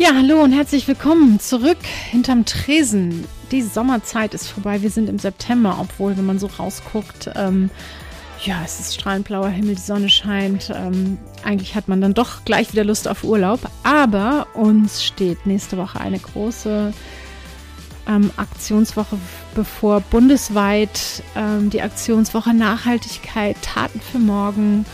[0.00, 1.76] Ja, hallo und herzlich willkommen zurück
[2.10, 3.26] hinterm Tresen.
[3.50, 4.80] Die Sommerzeit ist vorbei.
[4.80, 7.68] Wir sind im September, obwohl, wenn man so rausguckt, ähm,
[8.42, 10.72] ja, es ist strahlend blauer Himmel, die Sonne scheint.
[10.74, 13.60] Ähm, eigentlich hat man dann doch gleich wieder Lust auf Urlaub.
[13.82, 16.94] Aber uns steht nächste Woche eine große
[18.08, 19.18] ähm, Aktionswoche
[19.54, 24.86] bevor, bundesweit ähm, die Aktionswoche Nachhaltigkeit, Taten für morgen.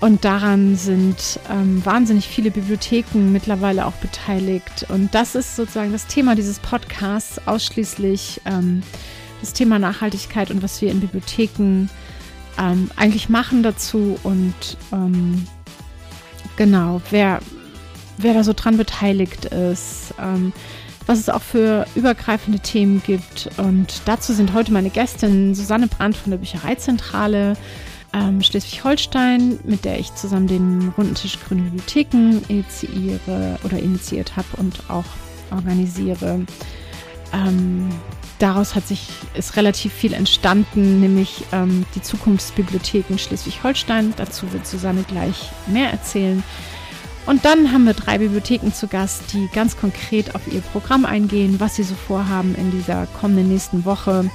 [0.00, 4.86] Und daran sind ähm, wahnsinnig viele Bibliotheken mittlerweile auch beteiligt.
[4.88, 8.82] Und das ist sozusagen das Thema dieses Podcasts, ausschließlich ähm,
[9.42, 11.88] das Thema Nachhaltigkeit und was wir in Bibliotheken
[12.58, 14.18] ähm, eigentlich machen dazu.
[14.22, 14.54] Und
[14.90, 15.46] ähm,
[16.56, 17.40] genau, wer,
[18.16, 20.54] wer da so dran beteiligt ist, ähm,
[21.04, 23.50] was es auch für übergreifende Themen gibt.
[23.58, 27.54] Und dazu sind heute meine Gästin Susanne Brandt von der Büchereizentrale
[28.12, 34.48] ähm, Schleswig-Holstein, mit der ich zusammen den runden Tisch Grüne Bibliotheken initiiere oder initiiert habe
[34.56, 35.04] und auch
[35.50, 36.40] organisiere.
[37.32, 37.88] Ähm,
[38.38, 44.14] daraus hat sich ist relativ viel entstanden, nämlich ähm, die Zukunftsbibliotheken Schleswig-Holstein.
[44.16, 46.42] Dazu wird Susanne gleich mehr erzählen.
[47.26, 51.60] Und dann haben wir drei Bibliotheken zu Gast, die ganz konkret auf ihr Programm eingehen,
[51.60, 54.28] was sie so vorhaben in dieser kommenden nächsten Woche.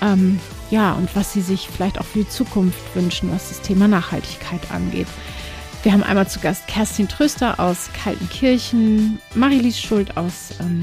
[0.00, 0.38] Ähm,
[0.70, 4.70] ja, und was sie sich vielleicht auch für die Zukunft wünschen, was das Thema Nachhaltigkeit
[4.70, 5.08] angeht.
[5.82, 10.82] Wir haben einmal zu Gast Kerstin Tröster aus Kaltenkirchen, Marilis Schuld aus ähm,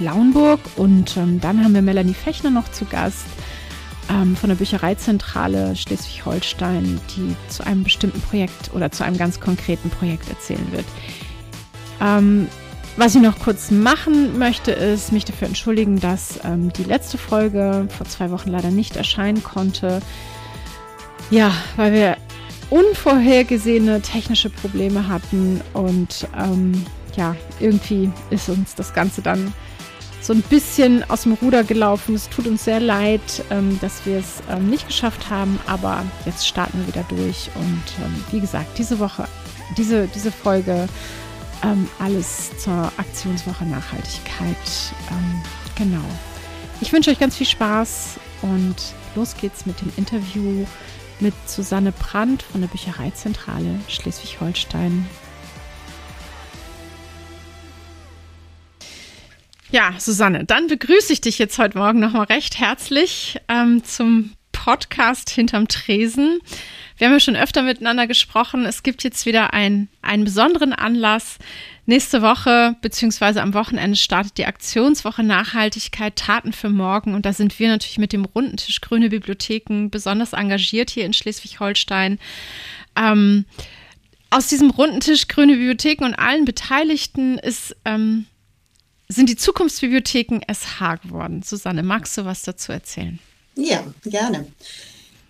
[0.00, 3.26] Lauenburg und ähm, dann haben wir Melanie Fechner noch zu Gast
[4.08, 9.90] ähm, von der Büchereizentrale Schleswig-Holstein, die zu einem bestimmten Projekt oder zu einem ganz konkreten
[9.90, 10.86] Projekt erzählen wird.
[12.00, 12.48] Ähm,
[12.98, 17.86] was ich noch kurz machen möchte, ist mich dafür entschuldigen, dass ähm, die letzte Folge
[17.96, 20.00] vor zwei Wochen leider nicht erscheinen konnte.
[21.30, 22.16] Ja, weil wir
[22.70, 26.84] unvorhergesehene technische Probleme hatten und ähm,
[27.16, 29.52] ja, irgendwie ist uns das Ganze dann
[30.20, 32.16] so ein bisschen aus dem Ruder gelaufen.
[32.16, 33.20] Es tut uns sehr leid,
[33.50, 38.04] ähm, dass wir es ähm, nicht geschafft haben, aber jetzt starten wir wieder durch und
[38.04, 39.28] ähm, wie gesagt, diese Woche,
[39.76, 40.88] diese, diese Folge
[41.62, 44.56] ähm, alles zur Aktionswoche Nachhaltigkeit.
[45.10, 45.42] Ähm,
[45.76, 46.04] genau.
[46.80, 48.76] Ich wünsche euch ganz viel Spaß und
[49.14, 50.66] los geht's mit dem Interview
[51.20, 55.06] mit Susanne Brandt von der Büchereizentrale Schleswig-Holstein.
[59.70, 65.28] Ja, Susanne, dann begrüße ich dich jetzt heute Morgen nochmal recht herzlich ähm, zum Podcast
[65.28, 66.40] hinterm Tresen.
[66.98, 68.66] Wir haben ja schon öfter miteinander gesprochen.
[68.66, 71.38] Es gibt jetzt wieder ein, einen besonderen Anlass.
[71.86, 77.14] Nächste Woche beziehungsweise am Wochenende startet die Aktionswoche Nachhaltigkeit Taten für morgen.
[77.14, 81.12] Und da sind wir natürlich mit dem runden Tisch Grüne Bibliotheken besonders engagiert hier in
[81.12, 82.18] Schleswig-Holstein.
[82.96, 83.44] Ähm,
[84.30, 88.26] aus diesem runden Tisch Grüne Bibliotheken und allen Beteiligten ist, ähm,
[89.08, 91.42] sind die Zukunftsbibliotheken SH geworden.
[91.42, 93.20] Susanne, magst du was dazu erzählen?
[93.54, 94.46] Ja, gerne.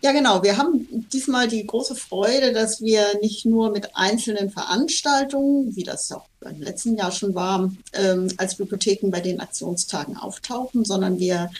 [0.00, 0.44] Ja, genau.
[0.44, 6.12] Wir haben diesmal die große Freude, dass wir nicht nur mit einzelnen Veranstaltungen, wie das
[6.12, 11.50] auch im letzten Jahr schon war, ähm, als Bibliotheken bei den Aktionstagen auftauchen, sondern wir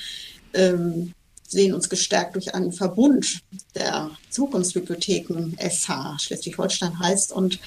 [0.55, 1.15] ähm,
[1.49, 3.41] sehen uns gestärkt durch einen Verbund
[3.75, 7.33] der Zukunftsbibliotheken SH, Schleswig-Holstein heißt.
[7.33, 7.59] Und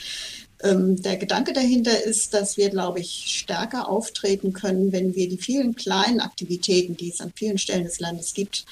[0.64, 5.38] ähm, der Gedanke dahinter ist, dass wir, glaube ich, stärker auftreten können, wenn wir die
[5.38, 8.66] vielen kleinen Aktivitäten, die es an vielen Stellen des Landes gibt,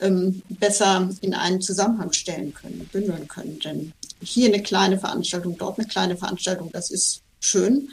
[0.00, 3.58] ähm, besser in einen Zusammenhang stellen können, bündeln können.
[3.60, 3.92] Denn
[4.22, 7.88] hier eine kleine Veranstaltung, dort eine kleine Veranstaltung, das ist schön,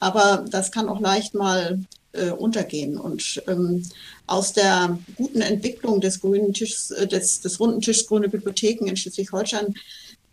[0.00, 1.80] aber das kann auch leicht mal
[2.12, 2.98] äh, untergehen.
[2.98, 3.84] Und ähm,
[4.26, 8.96] aus der guten Entwicklung des grünen Tischs, äh, des, des runden Tischs Grüne Bibliotheken in
[8.96, 9.74] Schleswig-Holstein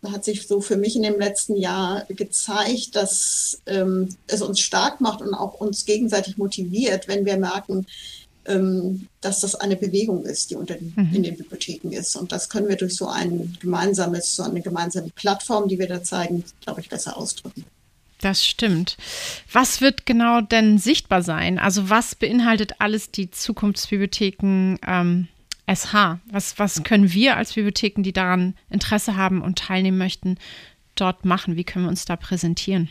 [0.04, 5.00] hat sich so für mich in dem letzten Jahr gezeigt, dass ähm, es uns stark
[5.00, 7.86] macht und auch uns gegenseitig motiviert, wenn wir merken,
[9.20, 11.14] dass das eine Bewegung ist, die unter den, mhm.
[11.14, 12.14] in den Bibliotheken ist.
[12.16, 16.02] Und das können wir durch so ein gemeinsames, so eine gemeinsame Plattform, die wir da
[16.02, 17.64] zeigen, glaube ich, besser ausdrücken.
[18.20, 18.96] Das stimmt.
[19.52, 21.58] Was wird genau denn sichtbar sein?
[21.58, 25.28] Also was beinhaltet alles die Zukunftsbibliotheken ähm,
[25.66, 26.18] SH?
[26.30, 30.38] Was, was können wir als Bibliotheken, die daran Interesse haben und teilnehmen möchten,
[30.94, 31.56] dort machen?
[31.56, 32.88] Wie können wir uns da präsentieren?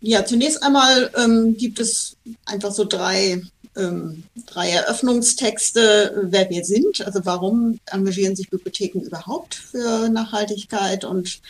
[0.00, 2.16] Ja, zunächst einmal ähm, gibt es
[2.46, 3.42] einfach so drei
[3.78, 11.40] ähm, drei Eröffnungstexte, wer wir sind, also warum engagieren sich Bibliotheken überhaupt für Nachhaltigkeit und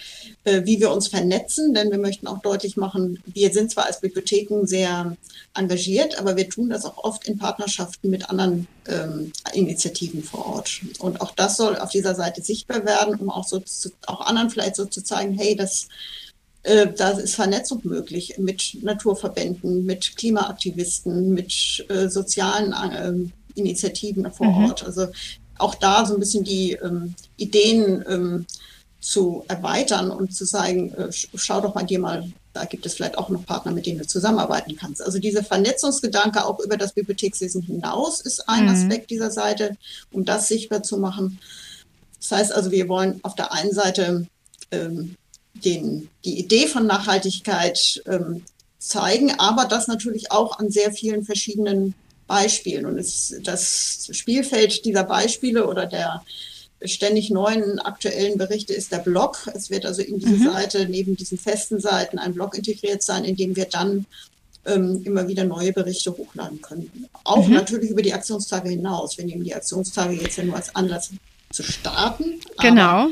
[0.45, 4.01] äh, wie wir uns vernetzen, denn wir möchten auch deutlich machen, wir sind zwar als
[4.01, 5.17] Bibliotheken sehr
[5.55, 10.81] engagiert, aber wir tun das auch oft in Partnerschaften mit anderen ähm, Initiativen vor Ort.
[10.99, 14.51] Und auch das soll auf dieser Seite sichtbar werden, um auch so zu, auch anderen
[14.51, 15.89] vielleicht so zu zeigen, hey, das
[16.63, 24.47] äh, da ist Vernetzung möglich mit Naturverbänden, mit Klimaaktivisten, mit äh, sozialen äh, Initiativen vor
[24.47, 24.65] mhm.
[24.67, 24.85] Ort.
[24.85, 25.09] Also
[25.59, 28.47] auch da so ein bisschen die ähm, Ideen ähm,
[29.01, 33.19] zu erweitern und zu sagen, äh, schau doch mal dir mal, da gibt es vielleicht
[33.19, 35.03] auch noch Partner, mit denen du zusammenarbeiten kannst.
[35.03, 38.71] Also dieser Vernetzungsgedanke auch über das Bibliothekswesen hinaus ist ein mhm.
[38.71, 39.77] Aspekt dieser Seite,
[40.11, 41.39] um das sichtbar zu machen.
[42.21, 44.27] Das heißt also, wir wollen auf der einen Seite
[44.73, 45.15] ähm,
[45.65, 48.43] den, die Idee von Nachhaltigkeit ähm,
[48.79, 51.95] zeigen, aber das natürlich auch an sehr vielen verschiedenen
[52.27, 52.87] Beispielen.
[52.87, 56.23] Und es, das Spielfeld dieser Beispiele oder der
[56.85, 59.49] ständig neuen aktuellen Berichte ist der Blog.
[59.55, 60.53] Es wird also in diese mhm.
[60.53, 64.07] Seite neben diesen festen Seiten ein Blog integriert sein, in dem wir dann
[64.65, 67.09] ähm, immer wieder neue Berichte hochladen können.
[67.25, 67.55] Auch mhm.
[67.55, 69.19] natürlich über die Aktionstage hinaus.
[69.19, 71.11] Wir nehmen die Aktionstage jetzt ja nur als Anlass
[71.51, 72.41] zu starten.
[72.61, 73.09] Genau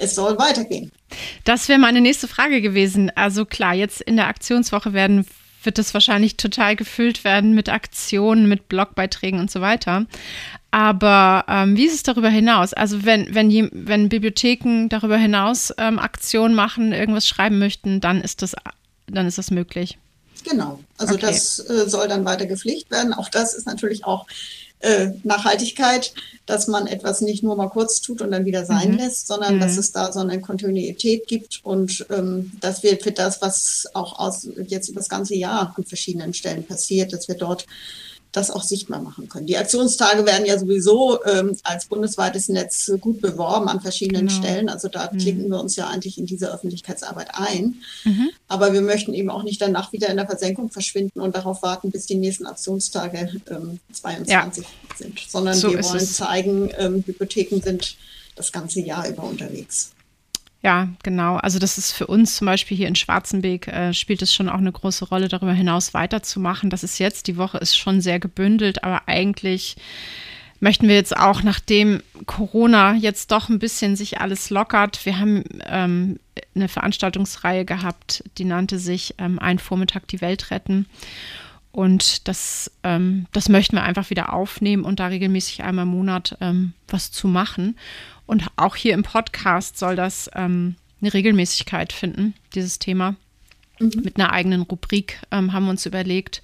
[0.00, 0.90] es soll weitergehen.
[1.44, 3.10] Das wäre meine nächste Frage gewesen.
[3.14, 5.26] Also klar, jetzt in der Aktionswoche werden
[5.62, 10.06] wird es wahrscheinlich total gefüllt werden mit Aktionen, mit Blogbeiträgen und so weiter.
[10.70, 12.72] Aber ähm, wie ist es darüber hinaus?
[12.72, 18.42] Also wenn, wenn, wenn Bibliotheken darüber hinaus ähm, Aktionen machen, irgendwas schreiben möchten, dann ist
[18.42, 18.54] das,
[19.06, 19.98] dann ist das möglich.
[20.48, 20.80] Genau.
[20.96, 21.26] Also okay.
[21.26, 23.12] das äh, soll dann weiter gepflegt werden.
[23.12, 24.26] Auch das ist natürlich auch
[24.80, 26.12] äh, Nachhaltigkeit,
[26.46, 28.96] dass man etwas nicht nur mal kurz tut und dann wieder sein mhm.
[28.98, 29.60] lässt, sondern mhm.
[29.60, 34.18] dass es da so eine Kontinuität gibt und ähm, dass wir für das, was auch
[34.18, 37.66] aus, jetzt über das ganze Jahr an verschiedenen Stellen passiert, dass wir dort
[38.32, 39.46] das auch sichtbar machen können.
[39.46, 44.38] Die Aktionstage werden ja sowieso ähm, als bundesweites Netz gut beworben an verschiedenen genau.
[44.38, 44.68] Stellen.
[44.68, 45.18] Also da mhm.
[45.18, 47.82] klicken wir uns ja eigentlich in diese Öffentlichkeitsarbeit ein.
[48.04, 48.30] Mhm.
[48.46, 51.90] Aber wir möchten eben auch nicht danach wieder in der Versenkung verschwinden und darauf warten,
[51.90, 54.96] bis die nächsten Aktionstage ähm, 22 ja.
[54.96, 57.96] sind, sondern so wir wollen zeigen, ähm, Bibliotheken sind
[58.36, 59.90] das ganze Jahr über unterwegs.
[60.62, 61.36] Ja, genau.
[61.36, 64.58] Also das ist für uns zum Beispiel hier in Schwarzenbeek äh, spielt es schon auch
[64.58, 66.68] eine große Rolle, darüber hinaus weiterzumachen.
[66.68, 69.76] Das ist jetzt, die Woche ist schon sehr gebündelt, aber eigentlich
[70.60, 75.44] möchten wir jetzt auch, nachdem Corona jetzt doch ein bisschen sich alles lockert, wir haben
[75.64, 76.18] ähm,
[76.54, 80.86] eine Veranstaltungsreihe gehabt, die nannte sich ähm, Ein Vormittag die Welt retten.
[81.72, 86.36] Und das, ähm, das möchten wir einfach wieder aufnehmen und da regelmäßig einmal im Monat
[86.40, 87.76] ähm, was zu machen.
[88.26, 93.14] Und auch hier im Podcast soll das ähm, eine Regelmäßigkeit finden, dieses Thema.
[93.78, 94.02] Mhm.
[94.02, 96.42] Mit einer eigenen Rubrik ähm, haben wir uns überlegt.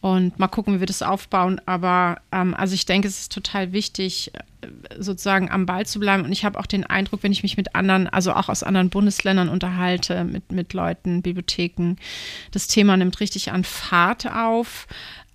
[0.00, 1.60] Und mal gucken, wie wir das aufbauen.
[1.66, 4.68] Aber ähm, also ich denke, es ist total wichtig, äh,
[4.98, 6.24] sozusagen am Ball zu bleiben.
[6.24, 8.88] Und ich habe auch den Eindruck, wenn ich mich mit anderen, also auch aus anderen
[8.88, 11.96] Bundesländern unterhalte, mit, mit Leuten, Bibliotheken,
[12.50, 14.86] das Thema nimmt richtig an Fahrt auf.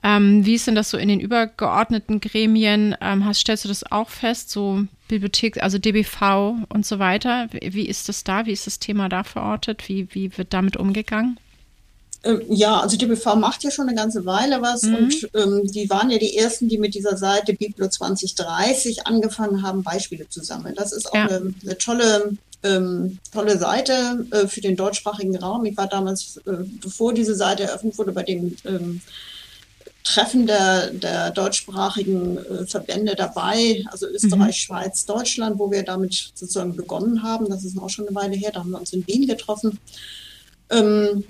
[0.05, 2.95] Ähm, wie ist denn das so in den übergeordneten Gremien?
[3.01, 7.47] Ähm, hast, stellst du das auch fest, so Bibliothek, also DBV und so weiter?
[7.51, 8.45] Wie, wie, ist das da?
[8.45, 9.89] Wie ist das Thema da verortet?
[9.89, 11.39] Wie, wie wird damit umgegangen?
[12.25, 14.95] Ähm, ja, also DBV macht ja schon eine ganze Weile was mhm.
[14.95, 19.83] und ähm, die waren ja die ersten, die mit dieser Seite Biblo 2030 angefangen haben,
[19.83, 20.73] Beispiele zu sammeln.
[20.75, 21.27] Das ist auch ja.
[21.27, 25.65] eine, eine, tolle ähm, tolle Seite äh, für den deutschsprachigen Raum.
[25.65, 29.01] Ich war damals, äh, bevor diese Seite eröffnet wurde, bei dem ähm,
[30.03, 34.53] Treffen der, der deutschsprachigen äh, Verbände dabei, also Österreich, mhm.
[34.53, 37.49] Schweiz, Deutschland, wo wir damit sozusagen begonnen haben.
[37.49, 39.79] Das ist auch schon eine Weile her, da haben wir uns in Wien getroffen.
[40.71, 41.23] Ähm,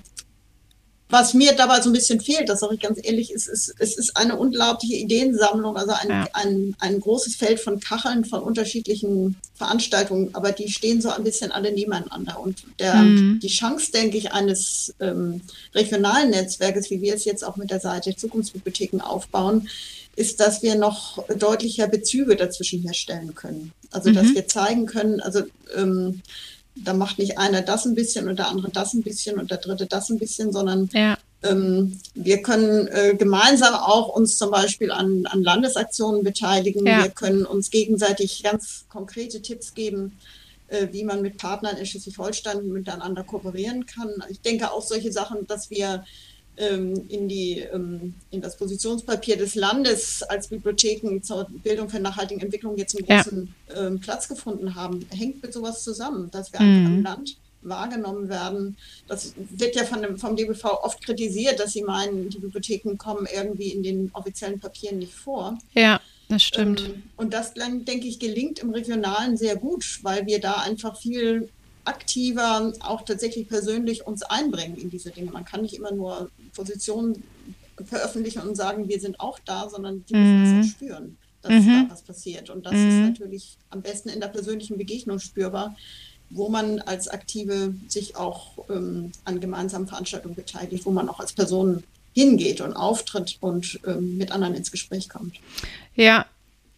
[1.10, 3.96] was mir dabei so ein bisschen fehlt, das sage ich ganz ehrlich, ist, ist, es
[3.96, 6.28] ist eine unglaubliche Ideensammlung, also ein, ja.
[6.34, 11.52] ein, ein großes Feld von Kacheln, von unterschiedlichen Veranstaltungen, aber die stehen so ein bisschen
[11.52, 12.40] alle nebeneinander.
[12.40, 13.40] Und der, mhm.
[13.40, 15.42] die Chance, denke ich, eines ähm,
[15.76, 19.70] regionalen Netzwerkes, wie wir es jetzt auch mit der Seite Zukunftsbibliotheken aufbauen,
[20.16, 23.74] ist, dass wir noch deutlicher Bezüge dazwischen herstellen können.
[23.92, 24.36] Also, dass mhm.
[24.36, 25.44] wir zeigen können, also
[25.76, 26.22] ähm,
[26.75, 29.58] da macht nicht einer das ein bisschen und der andere das ein bisschen und der
[29.58, 31.17] dritte das ein bisschen, sondern ja.
[31.44, 36.86] ähm, wir können äh, gemeinsam auch uns zum Beispiel an, an Landesaktionen beteiligen.
[36.86, 37.03] Ja.
[37.03, 40.17] Wir können uns gegenseitig ganz konkrete Tipps geben,
[40.67, 44.10] äh, wie man mit Partnern in Schleswig-Holstein miteinander kooperieren kann.
[44.29, 46.03] Ich denke auch solche Sachen, dass wir
[46.58, 52.78] in, die, ähm, in das Positionspapier des Landes als Bibliotheken zur Bildung für nachhaltige Entwicklung
[52.78, 53.88] jetzt einen großen ja.
[53.88, 56.76] Ähm, Platz gefunden haben, hängt mit sowas zusammen, dass wir mhm.
[56.76, 58.78] einfach im Land wahrgenommen werden.
[59.08, 63.28] Das wird ja von dem, vom DBV oft kritisiert, dass sie meinen, die Bibliotheken kommen
[63.34, 65.58] irgendwie in den offiziellen Papieren nicht vor.
[65.74, 66.82] Ja, das stimmt.
[66.82, 71.50] Ähm, und das, denke ich, gelingt im Regionalen sehr gut, weil wir da einfach viel
[71.86, 75.32] aktiver auch tatsächlich persönlich uns einbringen in diese Dinge.
[75.32, 77.24] Man kann nicht immer nur Positionen
[77.84, 80.58] veröffentlichen und sagen, wir sind auch da, sondern die müssen mhm.
[80.62, 81.88] das auch spüren, dass mhm.
[81.88, 82.50] da was passiert.
[82.50, 82.89] Und das mhm.
[82.89, 85.75] ist natürlich am besten in der persönlichen Begegnung spürbar,
[86.30, 91.34] wo man als Aktive sich auch ähm, an gemeinsamen Veranstaltungen beteiligt, wo man auch als
[91.34, 95.36] Person hingeht und auftritt und ähm, mit anderen ins Gespräch kommt.
[95.96, 96.25] Ja,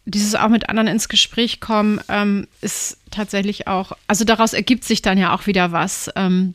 [0.08, 5.02] dieses auch mit anderen ins Gespräch kommen, ähm, ist tatsächlich auch, also daraus ergibt sich
[5.02, 6.10] dann ja auch wieder was.
[6.16, 6.54] Ähm,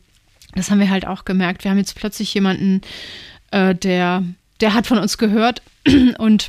[0.54, 1.64] das haben wir halt auch gemerkt.
[1.64, 2.80] Wir haben jetzt plötzlich jemanden,
[3.50, 4.24] äh, der,
[4.60, 5.62] der hat von uns gehört
[6.18, 6.48] und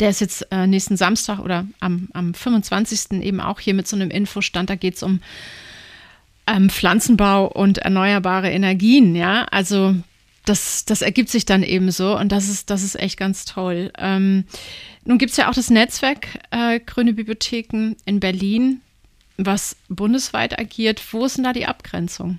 [0.00, 3.22] der ist jetzt äh, nächsten Samstag oder am, am 25.
[3.22, 4.70] eben auch hier mit so einem Infostand.
[4.70, 5.20] Da geht es um
[6.46, 9.14] ähm, Pflanzenbau und erneuerbare Energien.
[9.14, 9.94] Ja, also
[10.44, 13.92] das, das ergibt sich dann eben so und das ist, das ist echt ganz toll.
[13.98, 14.44] Ähm,
[15.04, 18.80] nun gibt es ja auch das Netzwerk äh, Grüne Bibliotheken in Berlin,
[19.36, 21.02] was bundesweit agiert.
[21.12, 22.38] Wo ist denn da die Abgrenzung?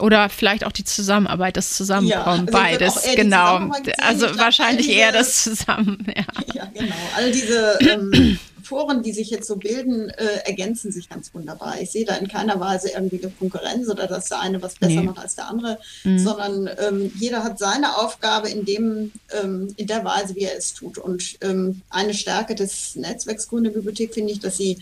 [0.00, 3.70] Oder vielleicht auch die Zusammenarbeit, das Zusammenkommen, ja, also beides, genau.
[3.98, 6.06] Also wahrscheinlich diese, eher das Zusammen.
[6.16, 6.94] Ja, ja genau.
[7.16, 11.80] All diese ähm, Foren, die sich jetzt so bilden, äh, ergänzen sich ganz wunderbar.
[11.80, 15.00] Ich sehe da in keiner Weise irgendwie eine Konkurrenz oder dass der eine was besser
[15.00, 15.02] nee.
[15.02, 16.18] macht als der andere, mhm.
[16.18, 20.72] sondern ähm, jeder hat seine Aufgabe in dem, ähm, in der Weise, wie er es
[20.72, 20.98] tut.
[20.98, 24.78] Und ähm, eine Stärke des Netzwerks Grüne Bibliothek finde ich, dass sie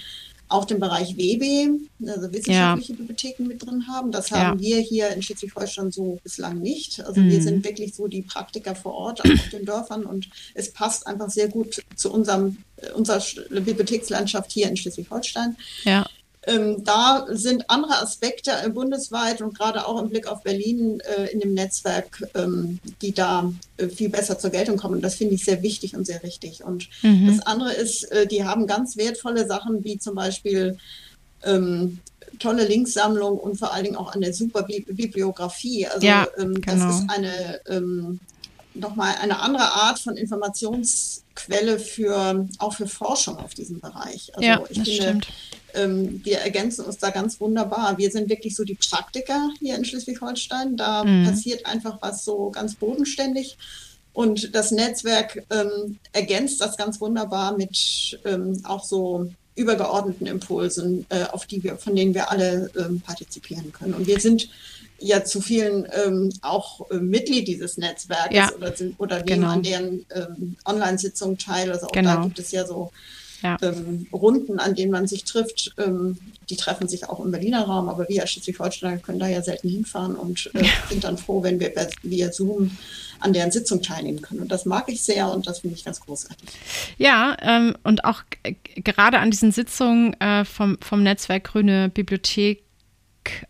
[0.49, 2.99] auch den Bereich WB, also wissenschaftliche ja.
[2.99, 4.11] Bibliotheken mit drin haben.
[4.11, 4.65] Das haben ja.
[4.65, 7.01] wir hier in Schleswig-Holstein so bislang nicht.
[7.05, 7.31] Also mhm.
[7.31, 11.31] wir sind wirklich so die Praktiker vor Ort auf den Dörfern und es passt einfach
[11.31, 15.57] sehr gut zu unserem, äh, unserer Bibliothekslandschaft hier in Schleswig-Holstein.
[15.85, 16.07] Ja.
[16.49, 21.27] Ähm, da sind andere Aspekte äh, bundesweit und gerade auch im Blick auf Berlin äh,
[21.27, 24.97] in dem Netzwerk, ähm, die da äh, viel besser zur Geltung kommen.
[24.97, 26.65] Und das finde ich sehr wichtig und sehr richtig.
[26.65, 27.27] Und mhm.
[27.27, 30.79] das andere ist, äh, die haben ganz wertvolle Sachen wie zum Beispiel
[31.45, 31.99] ähm,
[32.39, 35.87] tolle Linksammlung und vor allen Dingen auch eine super Bibliografie.
[35.87, 36.87] Also ja, ähm, genau.
[36.87, 38.21] das ist eine ähm,
[38.73, 44.31] nochmal eine andere Art von Informationsquelle für auch für Forschung auf diesem Bereich.
[44.35, 45.29] Also ja, ich finde, stimmt
[45.75, 47.99] ähm, wir ergänzen uns da ganz wunderbar.
[47.99, 50.77] Wir sind wirklich so die Praktiker hier in Schleswig-Holstein.
[50.77, 51.27] Da mhm.
[51.27, 53.57] passiert einfach was so ganz bodenständig.
[54.13, 61.25] Und das Netzwerk ähm, ergänzt das ganz wunderbar mit ähm, auch so übergeordneten Impulsen, äh,
[61.25, 63.95] auf die wir, von denen wir alle ähm, partizipieren können.
[63.95, 64.49] Und wir sind
[65.01, 69.49] ja zu vielen ähm, auch äh, Mitglied dieses Netzwerkes ja, oder, sind, oder nehmen genau.
[69.49, 71.71] an deren ähm, Online-Sitzungen teil.
[71.71, 72.17] Also auch genau.
[72.17, 72.91] da gibt es ja so
[73.43, 73.57] ja.
[73.63, 75.75] ähm, Runden, an denen man sich trifft.
[75.79, 76.19] Ähm,
[76.51, 79.69] die treffen sich auch im Berliner Raum, aber wir als Schleswig-Holstein können da ja selten
[79.69, 80.71] hinfahren und äh, ja.
[80.89, 82.71] sind dann froh, wenn wir via Zoom
[83.21, 84.41] an deren Sitzung teilnehmen können.
[84.41, 86.49] Und das mag ich sehr und das finde ich ganz großartig.
[86.99, 88.23] Ja, ähm, und auch
[88.77, 92.63] gerade an diesen Sitzungen äh, vom, vom Netzwerk Grüne Bibliothek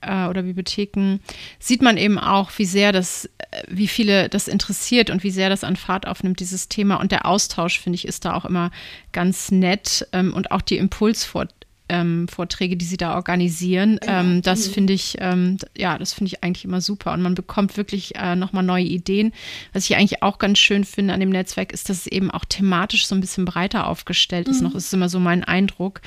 [0.00, 1.18] äh, oder Bibliotheken
[1.58, 5.49] sieht man eben auch, wie sehr das, äh, wie viele das interessiert und wie sehr
[5.49, 6.97] das an Fahrt aufnimmt, dieses Thema.
[6.97, 8.70] Und der Austausch, finde ich, ist da auch immer
[9.12, 11.49] ganz nett ähm, und auch die Impulsvor
[11.88, 13.99] ähm, Vorträge, die sie da organisieren.
[14.02, 14.73] Ähm, das mhm.
[14.73, 17.12] finde ich, ähm, ja, das finde ich eigentlich immer super.
[17.12, 19.33] Und man bekommt wirklich äh, nochmal neue Ideen.
[19.73, 22.45] Was ich eigentlich auch ganz schön finde an dem Netzwerk, ist, dass es eben auch
[22.45, 24.52] thematisch so ein bisschen breiter aufgestellt mhm.
[24.52, 24.62] ist.
[24.62, 26.00] Noch ist immer so mein Eindruck.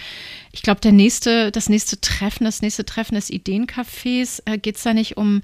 [0.51, 4.83] Ich glaube, der nächste, das nächste Treffen, das nächste Treffen des Ideencafés, äh, geht es
[4.83, 5.41] da nicht um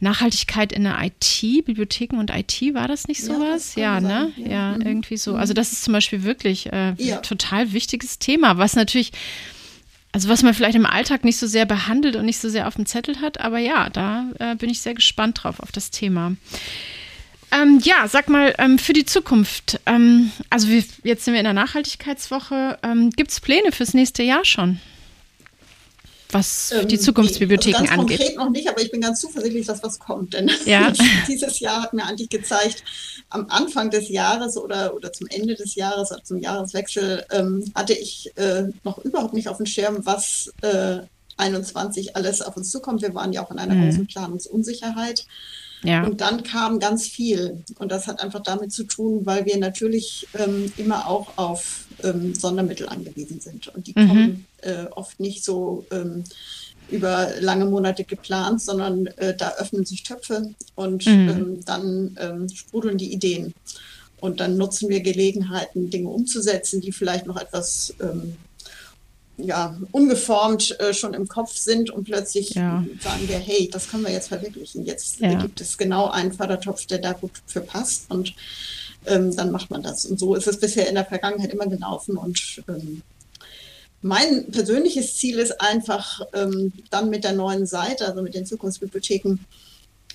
[0.00, 3.74] Nachhaltigkeit in der IT, Bibliotheken und IT, war das nicht sowas?
[3.74, 4.32] Ja, ja ne?
[4.36, 4.82] Ja, ja mhm.
[4.82, 5.36] irgendwie so.
[5.36, 7.16] Also das ist zum Beispiel wirklich äh, ja.
[7.16, 9.12] ein total wichtiges Thema, was natürlich
[10.12, 12.74] also was man vielleicht im Alltag nicht so sehr behandelt und nicht so sehr auf
[12.74, 16.32] dem Zettel hat, aber ja, da äh, bin ich sehr gespannt drauf auf das Thema.
[17.52, 21.44] Ähm, ja, sag mal, ähm, für die Zukunft, ähm, also wir, jetzt sind wir in
[21.44, 24.80] der Nachhaltigkeitswoche, ähm, gibt es Pläne fürs nächste Jahr schon?
[26.32, 28.18] Was die ähm, Zukunftsbibliotheken also ganz angeht.
[28.18, 30.34] Konkret noch nicht, aber ich bin ganz zuversichtlich, dass was kommt.
[30.34, 30.92] Denn ja.
[31.28, 32.84] dieses Jahr hat mir eigentlich gezeigt,
[33.28, 37.94] am Anfang des Jahres oder, oder zum Ende des Jahres, also zum Jahreswechsel, ähm, hatte
[37.94, 41.00] ich äh, noch überhaupt nicht auf dem Schirm, was äh,
[41.36, 43.02] 21 alles auf uns zukommt.
[43.02, 43.86] Wir waren ja auch in einer mhm.
[43.86, 45.26] großen Planungsunsicherheit.
[45.82, 46.04] Ja.
[46.04, 47.64] Und dann kam ganz viel.
[47.78, 52.34] Und das hat einfach damit zu tun, weil wir natürlich ähm, immer auch auf ähm,
[52.34, 53.68] Sondermittel angewiesen sind.
[53.68, 54.08] Und die mhm.
[54.08, 56.24] kommen äh, oft nicht so ähm,
[56.90, 61.28] über lange Monate geplant, sondern äh, da öffnen sich Töpfe und mhm.
[61.28, 63.54] Ähm, dann ähm, sprudeln die Ideen.
[64.20, 68.36] Und dann nutzen wir Gelegenheiten, Dinge umzusetzen, die vielleicht noch etwas ähm,
[69.44, 72.84] ja, ungeformt äh, schon im Kopf sind und plötzlich ja.
[73.00, 74.84] sagen wir, hey, das können wir jetzt verwirklichen.
[74.84, 75.34] Jetzt ja.
[75.40, 78.34] gibt es genau einen Fördertopf, der da gut für passt und
[79.06, 80.04] ähm, dann macht man das.
[80.04, 83.02] Und so ist es bisher in der Vergangenheit immer gelaufen und ähm,
[84.02, 89.38] mein persönliches Ziel ist einfach, ähm, dann mit der neuen Seite, also mit den Zukunftsbibliotheken,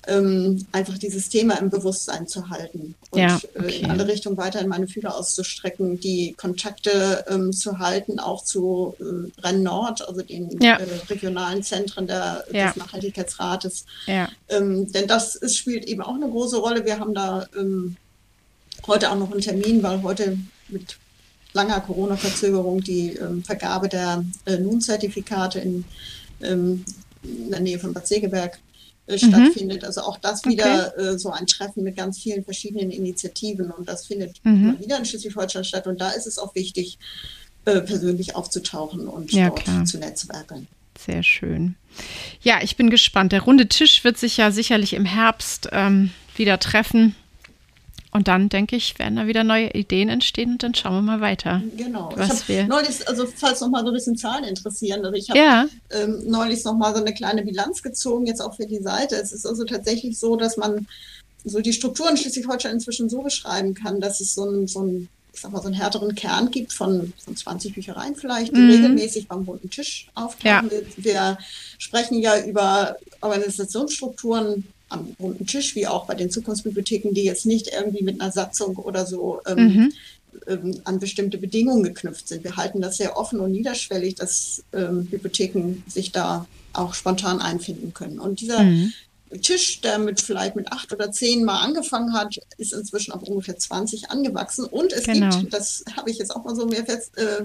[0.06, 3.66] ähm, einfach dieses Thema im Bewusstsein zu halten und ja, okay.
[3.66, 8.94] äh, in alle Richtungen weiterhin meine Fühler auszustrecken, die Kontakte ähm, zu halten, auch zu
[9.00, 10.76] äh, Renn Nord, also den ja.
[10.76, 12.68] äh, regionalen Zentren der, ja.
[12.68, 13.84] des Nachhaltigkeitsrates.
[14.48, 16.84] Ähm, denn das ist, spielt eben auch eine große Rolle.
[16.84, 17.96] Wir haben da ähm,
[18.86, 20.96] heute auch noch einen Termin, weil heute mit
[21.52, 25.84] langer Corona-Verzögerung die ähm, Vergabe der äh, Nun-Zertifikate in,
[26.42, 26.84] ähm,
[27.22, 28.58] in der Nähe von Bad Segeberg
[29.06, 29.18] mhm.
[29.18, 29.84] stattfindet.
[29.84, 31.14] Also auch das wieder okay.
[31.14, 34.78] äh, so ein Treffen mit ganz vielen verschiedenen Initiativen und das findet mhm.
[34.80, 36.98] wieder in Schleswig-Holstein statt und da ist es auch wichtig,
[37.64, 39.84] äh, persönlich aufzutauchen und ja, dort klar.
[39.84, 40.68] zu netzwerken.
[40.98, 41.74] Sehr schön.
[42.40, 43.32] Ja, ich bin gespannt.
[43.32, 47.14] Der runde Tisch wird sich ja sicherlich im Herbst ähm, wieder treffen.
[48.16, 51.20] Und dann, denke ich, werden da wieder neue Ideen entstehen und dann schauen wir mal
[51.20, 51.62] weiter.
[51.76, 52.10] Genau.
[52.16, 55.28] Was ich wir neulich, also falls noch mal so ein bisschen Zahlen interessieren, also ich
[55.28, 55.66] habe ja.
[55.90, 59.16] ähm, neulich noch mal so eine kleine Bilanz gezogen, jetzt auch für die Seite.
[59.16, 60.86] Es ist also tatsächlich so, dass man
[61.44, 65.42] so die Strukturen Schleswig-Holstein inzwischen so beschreiben kann, dass es so ein, so ein ich
[65.42, 68.70] sag mal, so einen härteren Kern gibt von, von 20 Büchereien vielleicht, die mhm.
[68.70, 70.70] regelmäßig beim bunten Tisch auftauchen.
[70.70, 70.70] Ja.
[70.70, 71.38] Wir, wir,
[71.76, 77.68] sprechen ja über Organisationsstrukturen am runden Tisch, wie auch bei den Zukunftsbibliotheken, die jetzt nicht
[77.68, 79.92] irgendwie mit einer Satzung oder so ähm, mhm.
[80.46, 82.44] ähm, an bestimmte Bedingungen geknüpft sind.
[82.44, 87.94] Wir halten das sehr offen und niederschwellig, dass ähm, Bibliotheken sich da auch spontan einfinden
[87.94, 88.20] können.
[88.20, 88.92] Und dieser mhm.
[89.42, 93.58] Tisch, der mit vielleicht mit acht oder zehn Mal angefangen hat, ist inzwischen auf ungefähr
[93.58, 94.64] 20 angewachsen.
[94.64, 95.36] Und es genau.
[95.36, 97.44] gibt, das habe ich jetzt auch mal so mehr fest, äh,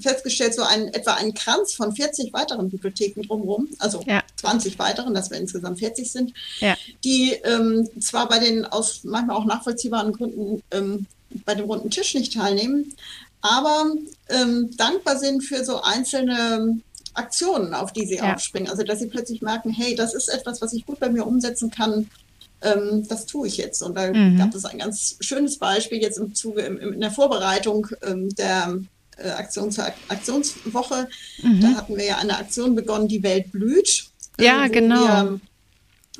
[0.00, 4.22] festgestellt, so ein, etwa einen Kranz von 40 weiteren Bibliotheken drumherum, also ja.
[4.36, 6.76] 20 weiteren, dass wir insgesamt 40 sind, ja.
[7.04, 11.06] die ähm, zwar bei den aus manchmal auch nachvollziehbaren Gründen ähm,
[11.44, 12.94] bei dem runden Tisch nicht teilnehmen,
[13.40, 13.92] aber
[14.28, 16.80] ähm, dankbar sind für so einzelne
[17.18, 18.34] Aktionen, auf die sie ja.
[18.34, 18.70] aufspringen.
[18.70, 21.70] Also dass sie plötzlich merken, hey, das ist etwas, was ich gut bei mir umsetzen
[21.70, 22.08] kann.
[22.62, 23.82] Ähm, das tue ich jetzt.
[23.82, 24.38] Und da mhm.
[24.38, 28.80] gab es ein ganz schönes Beispiel jetzt im Zuge im, in der Vorbereitung ähm, der
[29.16, 31.08] äh, Aktion zur Aktionswoche.
[31.42, 31.60] Mhm.
[31.60, 34.06] Da hatten wir ja eine Aktion begonnen, die Welt blüht.
[34.40, 35.06] Ja, äh, genau.
[35.06, 35.40] Wir,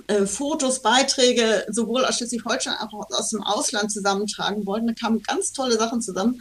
[0.07, 4.87] äh, Fotos, Beiträge sowohl aus Schleswig-Holstein als auch aus dem Ausland zusammentragen wollten.
[4.87, 6.41] Da kamen ganz tolle Sachen zusammen.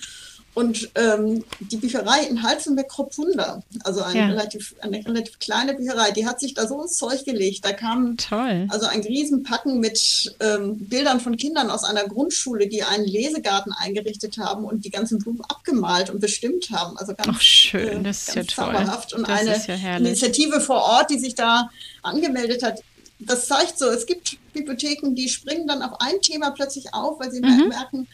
[0.57, 4.25] Und ähm, die Bücherei in Halzenbeck-Kropfunda, also eine, ja.
[4.25, 7.63] relativ, eine relativ kleine Bücherei, die hat sich da so ins Zeug gelegt.
[7.63, 8.65] Da kam Toll.
[8.69, 14.39] also ein Riesenpacken mit ähm, Bildern von Kindern aus einer Grundschule, die einen Lesegarten eingerichtet
[14.39, 16.97] haben und die ganzen Blumen abgemalt und bestimmt haben.
[16.97, 18.75] Also ganz, Ach, schön, äh, das ist ja toll.
[19.15, 21.69] Und das eine ja Initiative vor Ort, die sich da
[22.01, 22.81] angemeldet hat,
[23.19, 27.31] das zeigt so, es gibt Bibliotheken, die springen dann auf ein Thema plötzlich auf, weil
[27.31, 27.67] sie mhm.
[27.69, 28.07] merken,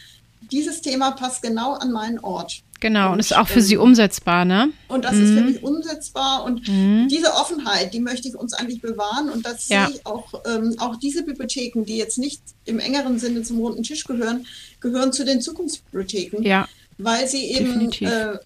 [0.51, 2.63] dieses Thema passt genau an meinen Ort.
[2.83, 4.69] Genau, und, und ist auch für ähm, Sie umsetzbar, ne?
[4.89, 5.23] Und das mhm.
[5.23, 5.45] ist für mhm.
[5.45, 6.43] mich umsetzbar.
[6.43, 7.07] Und mhm.
[7.09, 9.29] diese Offenheit, die möchte ich uns eigentlich bewahren.
[9.29, 9.87] Und das ja.
[9.87, 13.83] sehe ich auch, ähm, auch diese Bibliotheken, die jetzt nicht im engeren Sinne zum runden
[13.83, 14.45] Tisch gehören,
[14.81, 16.43] gehören zu den Zukunftsbibliotheken.
[16.43, 16.67] Ja.
[16.97, 18.37] Weil sie eben äh,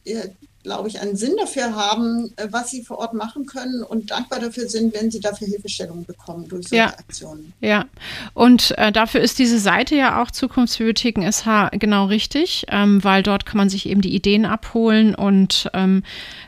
[0.67, 4.41] glaube ich, einen Sinn dafür haben, äh, was sie vor Ort machen können und dankbar
[4.41, 6.89] dafür sind, wenn sie dafür Hilfestellung bekommen durch solche ja.
[6.89, 7.53] Aktionen.
[7.61, 7.85] Ja,
[8.33, 13.45] und äh, dafür ist diese Seite ja auch Zukunftsbibliotheken SH genau richtig, ähm, weil dort
[13.45, 16.03] kann man sich eben die Ideen abholen und ähm,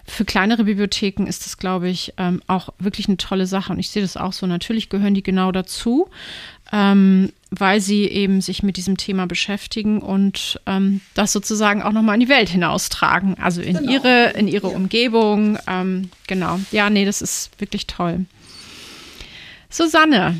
[0.05, 3.89] für kleinere Bibliotheken ist das, glaube ich, ähm, auch wirklich eine tolle Sache und ich
[3.89, 4.47] sehe das auch so.
[4.47, 6.09] Natürlich gehören die genau dazu
[6.73, 12.15] ähm, weil sie eben sich mit diesem Thema beschäftigen und ähm, das sozusagen auch nochmal
[12.15, 13.91] in die Welt hinaustragen, also in genau.
[13.91, 14.75] ihre, in ihre ja.
[14.75, 15.57] Umgebung.
[15.67, 16.59] Ähm, genau.
[16.71, 18.25] Ja, nee, das ist wirklich toll.
[19.69, 20.37] Susanne,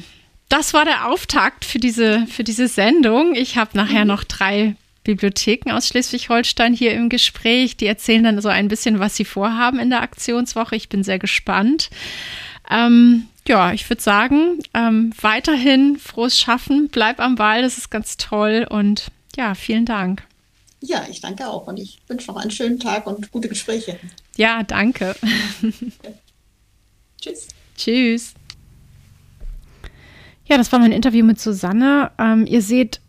[0.49, 3.35] das war der Auftakt für diese, für diese Sendung.
[3.35, 4.07] Ich habe nachher mhm.
[4.07, 7.77] noch drei Bibliotheken aus Schleswig-Holstein hier im Gespräch.
[7.77, 10.75] Die erzählen dann so ein bisschen, was sie vorhaben in der Aktionswoche.
[10.75, 11.89] Ich bin sehr gespannt.
[12.69, 18.15] Ähm, ja, ich würde sagen, ähm, weiterhin frohes Schaffen, bleib am Ball, das ist ganz
[18.15, 20.23] toll und ja, vielen Dank.
[20.81, 23.99] Ja, ich danke auch und ich wünsche noch einen schönen Tag und gute Gespräche.
[24.37, 25.15] Ja, danke.
[25.63, 25.69] Ja.
[27.21, 27.47] Tschüss.
[27.75, 28.33] Tschüss.
[30.45, 32.11] Ja, das war mein Interview mit Susanne.
[32.19, 33.01] Ähm, ihr seht,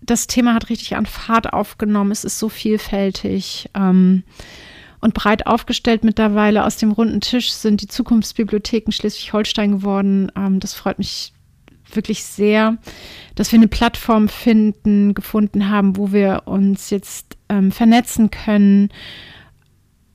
[0.00, 2.10] das Thema hat richtig an Fahrt aufgenommen.
[2.10, 3.68] Es ist so vielfältig.
[3.74, 4.24] Ähm,
[5.00, 6.64] und breit aufgestellt mittlerweile.
[6.64, 10.32] Aus dem runden Tisch sind die Zukunftsbibliotheken Schleswig-Holstein geworden.
[10.36, 11.32] Ähm, das freut mich
[11.92, 12.76] wirklich sehr,
[13.34, 18.90] dass wir eine Plattform finden, gefunden haben, wo wir uns jetzt ähm, vernetzen können,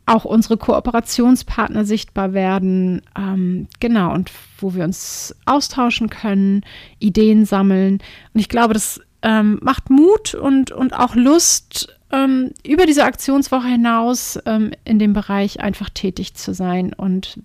[0.06, 3.02] auch unsere Kooperationspartner sichtbar werden.
[3.17, 6.62] Ähm, genau, und wo wir uns austauschen können,
[7.00, 8.00] Ideen sammeln.
[8.34, 13.68] Und ich glaube, das ähm, macht Mut und, und auch Lust, ähm, über diese Aktionswoche
[13.68, 17.40] hinaus ähm, in dem Bereich einfach tätig zu sein und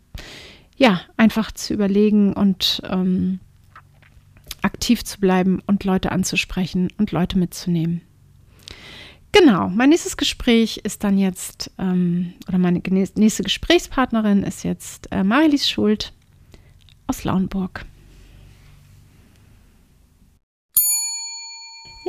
[0.76, 3.40] ja, einfach zu überlegen und ähm,
[4.62, 8.02] aktiv zu bleiben und Leute anzusprechen und Leute mitzunehmen.
[9.32, 15.22] Genau, mein nächstes Gespräch ist dann jetzt, ähm, oder meine nächste Gesprächspartnerin ist jetzt äh,
[15.22, 16.12] Marilis Schuld
[17.06, 17.84] aus Lauenburg.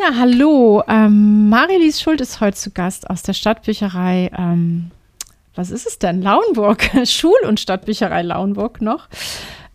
[0.01, 0.81] Ja, hallo.
[0.87, 4.31] Ähm, Marilis Schuld ist heute zu Gast aus der Stadtbücherei.
[4.37, 4.91] Ähm,
[5.55, 6.21] was ist es denn?
[6.21, 6.89] Lauenburg.
[7.03, 9.09] Schul- und Stadtbücherei Lauenburg noch.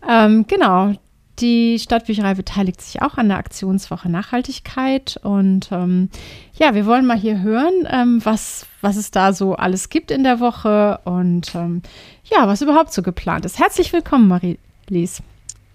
[0.07, 0.93] Ähm, genau.
[1.37, 5.19] Die Stadtbücherei beteiligt sich auch an der Aktionswoche Nachhaltigkeit.
[5.21, 6.09] Und ähm,
[6.55, 10.23] ja, wir wollen mal hier hören, ähm, was, was es da so alles gibt in
[10.23, 11.83] der Woche und ähm,
[12.23, 13.59] ja, was überhaupt so geplant ist.
[13.59, 15.21] Herzlich willkommen, Marie-Lies.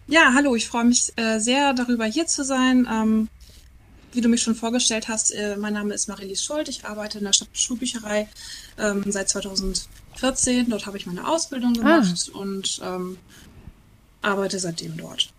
[0.09, 2.89] Ja, hallo, ich freue mich äh, sehr darüber, hier zu sein.
[2.93, 3.29] Ähm,
[4.13, 6.69] wie du mich schon vorgestellt hast, äh, mein Name ist Marie-Lies Schuld.
[6.69, 8.29] Ich arbeite in der Stadtschulbücherei
[8.79, 10.69] ähm, seit 2014.
[10.69, 11.79] Dort habe ich meine Ausbildung ah.
[11.79, 12.39] gemacht ah.
[12.39, 13.19] und ähm,
[14.23, 15.33] arbeite seitdem dort.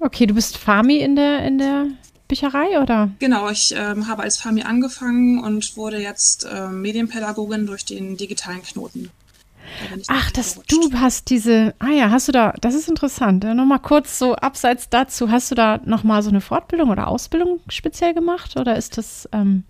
[0.00, 1.86] Okay, du bist Fami in der, in der
[2.28, 3.10] Bücherei, oder?
[3.18, 8.62] Genau, ich ähm, habe als Fami angefangen und wurde jetzt äh, Medienpädagogin durch den digitalen
[8.62, 9.10] Knoten.
[10.08, 13.44] Ach, dass du hast diese, ah ja, hast du da, das ist interessant.
[13.44, 17.60] Ja, nochmal kurz so abseits dazu, hast du da nochmal so eine Fortbildung oder Ausbildung
[17.68, 19.64] speziell gemacht oder ist das, ähm,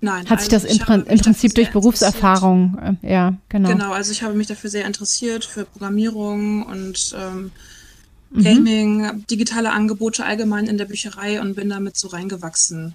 [0.00, 0.30] Nein.
[0.30, 3.70] Hat sich also das im, im Prinzip durch Berufserfahrung, äh, ja, genau.
[3.70, 7.50] Genau, also ich habe mich dafür sehr interessiert, für Programmierung und ähm,
[8.30, 8.44] mhm.
[8.44, 12.94] Gaming, digitale Angebote allgemein in der Bücherei und bin damit so reingewachsen.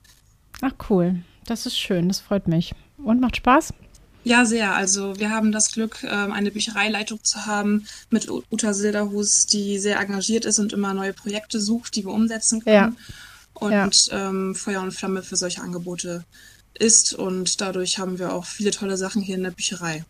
[0.61, 1.15] Ach cool,
[1.45, 2.73] das ist schön, das freut mich.
[2.97, 3.73] Und macht Spaß?
[4.23, 4.73] Ja, sehr.
[4.73, 9.99] Also wir haben das Glück, ähm, eine Büchereileitung zu haben mit Uta Silderhus, die sehr
[9.99, 12.75] engagiert ist und immer neue Projekte sucht, die wir umsetzen können.
[12.75, 12.93] Ja.
[13.53, 14.29] Und ja.
[14.29, 16.23] Ähm, Feuer und Flamme für solche Angebote
[16.73, 17.13] ist.
[17.13, 20.05] Und dadurch haben wir auch viele tolle Sachen hier in der Bücherei.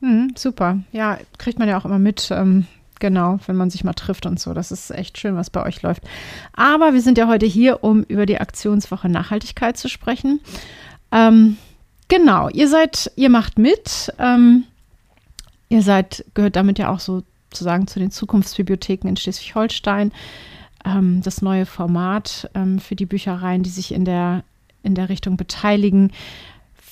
[0.00, 0.78] Mhm, super.
[0.92, 2.28] Ja, kriegt man ja auch immer mit.
[2.30, 2.66] Ähm,
[3.00, 4.54] genau, wenn man sich mal trifft und so.
[4.54, 6.02] Das ist echt schön, was bei euch läuft.
[6.52, 10.40] Aber wir sind ja heute hier, um über die Aktionswoche Nachhaltigkeit zu sprechen.
[11.10, 11.58] Ähm,
[12.12, 14.12] Genau, ihr seid, ihr macht mit.
[14.18, 14.64] Ähm,
[15.70, 20.12] ihr seid, gehört damit ja auch sozusagen zu den Zukunftsbibliotheken in Schleswig-Holstein.
[20.84, 24.44] Ähm, das neue Format ähm, für die Büchereien, die sich in der,
[24.82, 26.12] in der Richtung beteiligen.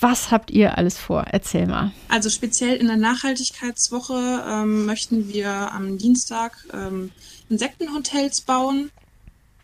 [0.01, 1.25] Was habt ihr alles vor?
[1.31, 1.93] Erzähl mal.
[2.09, 7.11] Also speziell in der Nachhaltigkeitswoche ähm, möchten wir am Dienstag ähm,
[7.51, 8.91] Insektenhotels bauen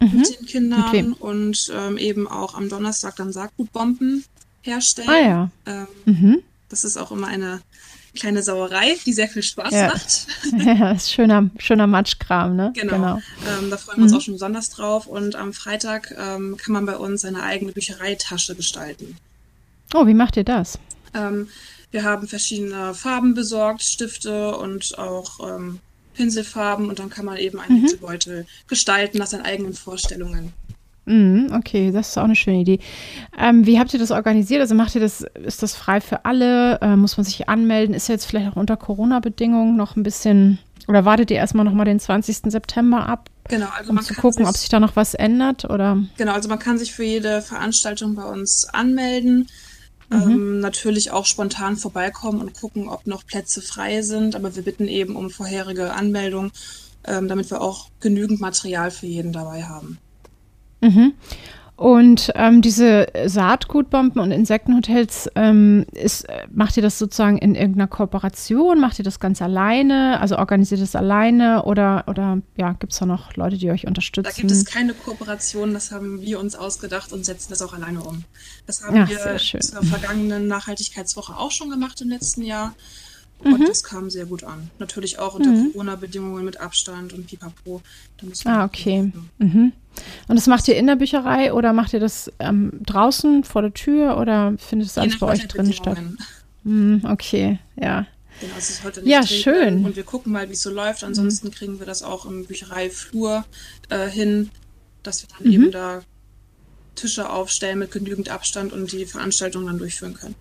[0.01, 0.19] mhm.
[0.19, 4.23] mit den Kindern und ähm, eben auch am Donnerstag dann Saatgutbomben
[4.67, 5.09] herstellen.
[5.09, 5.51] Ah ja.
[5.67, 6.43] Ähm, mhm.
[6.69, 7.61] Das ist auch immer eine
[8.17, 9.87] kleine Sauerei, die sehr viel Spaß ja.
[9.89, 10.27] macht.
[10.67, 12.73] Ja, ist schöner, schöner Matschkram, ne?
[12.75, 12.95] Genau.
[12.95, 13.15] genau.
[13.47, 14.19] Ähm, da freuen wir uns mhm.
[14.19, 15.07] auch schon besonders drauf.
[15.07, 19.17] Und am Freitag ähm, kann man bei uns eine eigene Büchereitasche gestalten.
[19.95, 20.79] Oh, wie macht ihr das?
[21.15, 21.49] Ähm,
[21.91, 25.81] wir haben verschiedene Farben besorgt, Stifte und auch ähm,
[26.15, 27.99] Pinselfarben und dann kann man eben einen mhm.
[28.01, 30.53] Beutel gestalten nach seinen eigenen Vorstellungen.
[31.07, 32.81] Mhm, okay, das ist auch eine schöne Idee.
[33.39, 34.61] Ähm, wie habt ihr das organisiert?
[34.61, 36.81] Also macht ihr das, ist das frei für alle?
[36.81, 37.95] Äh, muss man sich anmelden?
[37.95, 42.01] Ist jetzt vielleicht auch unter Corona-Bedingungen noch ein bisschen, oder wartet ihr erstmal nochmal den
[42.01, 42.51] 20.
[42.51, 43.31] September ab?
[43.49, 46.03] Genau, also um zu gucken, sich, ob sich da noch was ändert oder?
[46.17, 49.47] Genau, also man kann sich für jede Veranstaltung bei uns anmelden.
[50.11, 50.31] Mhm.
[50.31, 54.35] Ähm, natürlich auch spontan vorbeikommen und gucken, ob noch Plätze frei sind.
[54.35, 56.51] Aber wir bitten eben um vorherige Anmeldung,
[57.07, 59.99] ähm, damit wir auch genügend Material für jeden dabei haben.
[60.81, 61.15] Mhm.
[61.77, 68.81] Und ähm, diese Saatgutbomben und Insektenhotels, ähm, ist, macht ihr das sozusagen in irgendeiner Kooperation?
[68.81, 70.19] Macht ihr das ganz alleine?
[70.21, 71.65] Also organisiert ihr das alleine?
[71.65, 74.31] Oder, oder ja, gibt es da noch Leute, die euch unterstützen?
[74.35, 78.03] Da gibt es keine Kooperation, das haben wir uns ausgedacht und setzen das auch alleine
[78.03, 78.25] um.
[78.67, 82.75] Das haben ja, wir zur vergangenen Nachhaltigkeitswoche auch schon gemacht im letzten Jahr.
[83.39, 83.67] Und mhm.
[83.67, 84.71] das kam sehr gut an.
[84.79, 85.73] Natürlich auch unter mhm.
[85.73, 87.83] Corona-Bedingungen mit Abstand und pipapo.
[88.45, 89.13] ah, okay.
[89.39, 89.73] Mhm.
[90.29, 93.75] Und das macht ihr in der Bücherei oder macht ihr das ähm, draußen vor der
[93.75, 95.99] Tür oder findet es alles bei euch drin statt?
[96.65, 98.07] Mhm, okay, ja.
[98.41, 99.85] Genau, es ist heute nicht ja, schön.
[99.85, 101.05] Und wir gucken mal, wie es so läuft.
[101.05, 101.53] Ansonsten mhm.
[101.53, 103.45] kriegen wir das auch im Büchereiflur
[103.89, 104.51] äh, hin,
[105.03, 105.53] dass wir dann mhm.
[105.53, 106.03] eben da
[106.95, 110.35] Tische aufstellen mit genügend Abstand und die Veranstaltung dann durchführen können.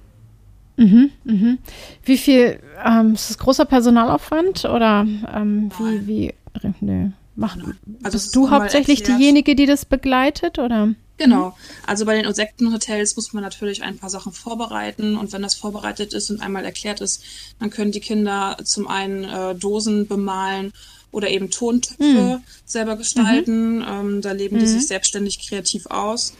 [0.78, 1.58] Mhm, mhm.
[2.04, 6.34] Wie viel, ähm, ist das großer Personalaufwand oder ähm, wie, wie,
[6.82, 7.58] nee, mach,
[8.04, 9.20] also bist du hauptsächlich erklärt.
[9.20, 10.94] diejenige, die das begleitet oder?
[11.18, 11.56] Genau.
[11.88, 16.14] Also bei den Insektenhotels muss man natürlich ein paar Sachen vorbereiten und wenn das vorbereitet
[16.14, 17.24] ist und einmal erklärt ist,
[17.60, 20.74] dann können die Kinder zum einen äh, Dosen bemalen
[21.12, 22.44] oder eben Tontöpfe mhm.
[22.66, 23.78] selber gestalten.
[23.78, 23.86] Mhm.
[23.88, 24.60] Ähm, da leben mhm.
[24.60, 26.34] die sich selbstständig kreativ aus.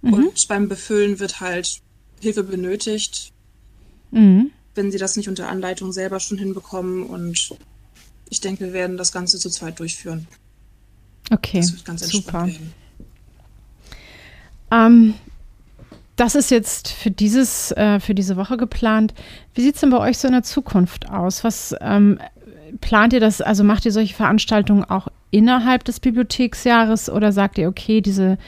[0.00, 0.14] Mhm.
[0.14, 1.80] Und beim Befüllen wird halt
[2.20, 3.33] Hilfe benötigt,
[4.14, 4.50] mhm.
[4.74, 7.04] wenn sie das nicht unter Anleitung selber schon hinbekommen.
[7.04, 7.50] Und
[8.30, 10.26] ich denke, wir werden das Ganze zu zweit durchführen.
[11.30, 12.48] Okay, das wird ganz super.
[14.70, 15.14] Ähm,
[16.16, 19.14] das ist jetzt für dieses, äh, für diese Woche geplant.
[19.54, 21.42] Wie sieht es denn bei euch so in der Zukunft aus?
[21.44, 22.18] Was ähm,
[22.80, 27.68] plant ihr das, also macht ihr solche Veranstaltungen auch innerhalb des Bibliotheksjahres oder sagt ihr,
[27.68, 28.38] okay, diese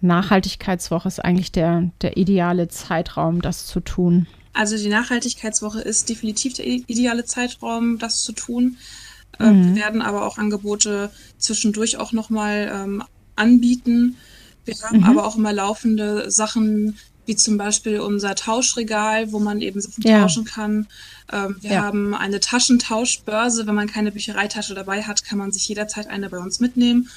[0.00, 4.26] Nachhaltigkeitswoche ist eigentlich der, der ideale Zeitraum, das zu tun?
[4.52, 8.76] Also die Nachhaltigkeitswoche ist definitiv der ideale Zeitraum, das zu tun.
[9.38, 9.74] Äh, mhm.
[9.74, 13.02] Wir werden aber auch Angebote zwischendurch auch nochmal ähm,
[13.36, 14.16] anbieten.
[14.64, 15.04] Wir haben mhm.
[15.04, 20.22] aber auch immer laufende Sachen, wie zum Beispiel unser Tauschregal, wo man eben ja.
[20.22, 20.88] tauschen kann.
[21.32, 21.82] Ähm, wir ja.
[21.82, 23.66] haben eine Taschentauschbörse.
[23.66, 27.08] Wenn man keine Büchereitasche dabei hat, kann man sich jederzeit eine bei uns mitnehmen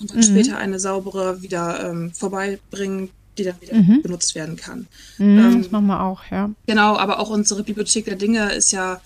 [0.00, 0.22] und dann mhm.
[0.22, 4.02] später eine saubere wieder ähm, vorbeibringen, die dann wieder mhm.
[4.02, 4.86] benutzt werden kann.
[5.18, 6.50] Mhm, ähm, das machen wir auch, ja.
[6.66, 9.00] Genau, aber auch unsere Bibliothek der Dinge ist ja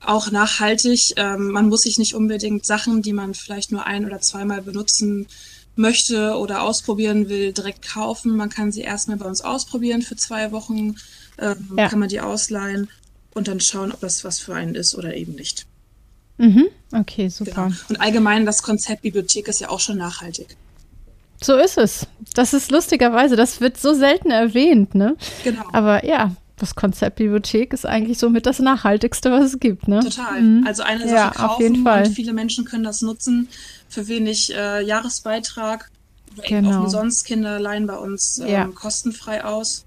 [0.00, 1.14] auch nachhaltig.
[1.16, 5.26] Ähm, man muss sich nicht unbedingt Sachen, die man vielleicht nur ein- oder zweimal benutzen
[5.74, 8.36] möchte oder ausprobieren will, direkt kaufen.
[8.36, 10.96] Man kann sie erstmal bei uns ausprobieren für zwei Wochen,
[11.38, 11.88] ähm, ja.
[11.88, 12.88] kann man die ausleihen
[13.32, 15.66] und dann schauen, ob das was für einen ist oder eben nicht.
[16.36, 16.68] Mhm.
[16.92, 17.68] Okay, super.
[17.68, 17.76] Genau.
[17.88, 20.56] Und allgemein das Konzept Bibliothek ist ja auch schon nachhaltig.
[21.42, 22.06] So ist es.
[22.34, 25.16] Das ist lustigerweise, das wird so selten erwähnt, ne?
[25.44, 25.64] Genau.
[25.72, 30.00] Aber ja, das Konzept Bibliothek ist eigentlich somit das Nachhaltigste, was es gibt, ne?
[30.00, 30.40] Total.
[30.40, 30.66] Mhm.
[30.66, 32.06] Also eine Sache ja, kaufen auf jeden Fall.
[32.06, 33.48] und viele Menschen können das nutzen
[33.88, 35.90] für wenig äh, Jahresbeitrag
[36.46, 36.70] genau.
[36.70, 37.24] auch umsonst.
[37.24, 38.66] Kinder leihen bei uns ähm, ja.
[38.66, 39.84] kostenfrei aus.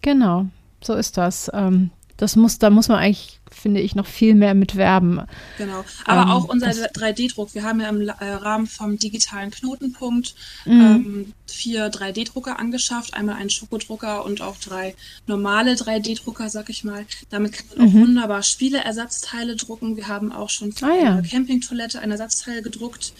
[0.00, 0.46] Genau,
[0.82, 1.50] so ist das.
[1.52, 5.20] Ähm, das muss, da muss man eigentlich, finde ich, noch viel mehr mit werben.
[5.58, 5.84] Genau.
[6.04, 7.54] Aber ähm, auch unser 3D-Druck.
[7.54, 10.34] Wir haben ja im äh, Rahmen vom digitalen Knotenpunkt
[10.64, 10.80] mhm.
[10.80, 13.14] ähm, vier 3D-Drucker angeschafft.
[13.14, 14.94] Einmal einen Schokodrucker und auch drei
[15.26, 17.06] normale 3D-Drucker, sag ich mal.
[17.30, 18.00] Damit kann man auch mhm.
[18.00, 19.96] wunderbar Spieleersatzteile drucken.
[19.96, 21.12] Wir haben auch schon für ah, ja.
[21.12, 23.12] eine Campingtoilette ein Ersatzteil gedruckt.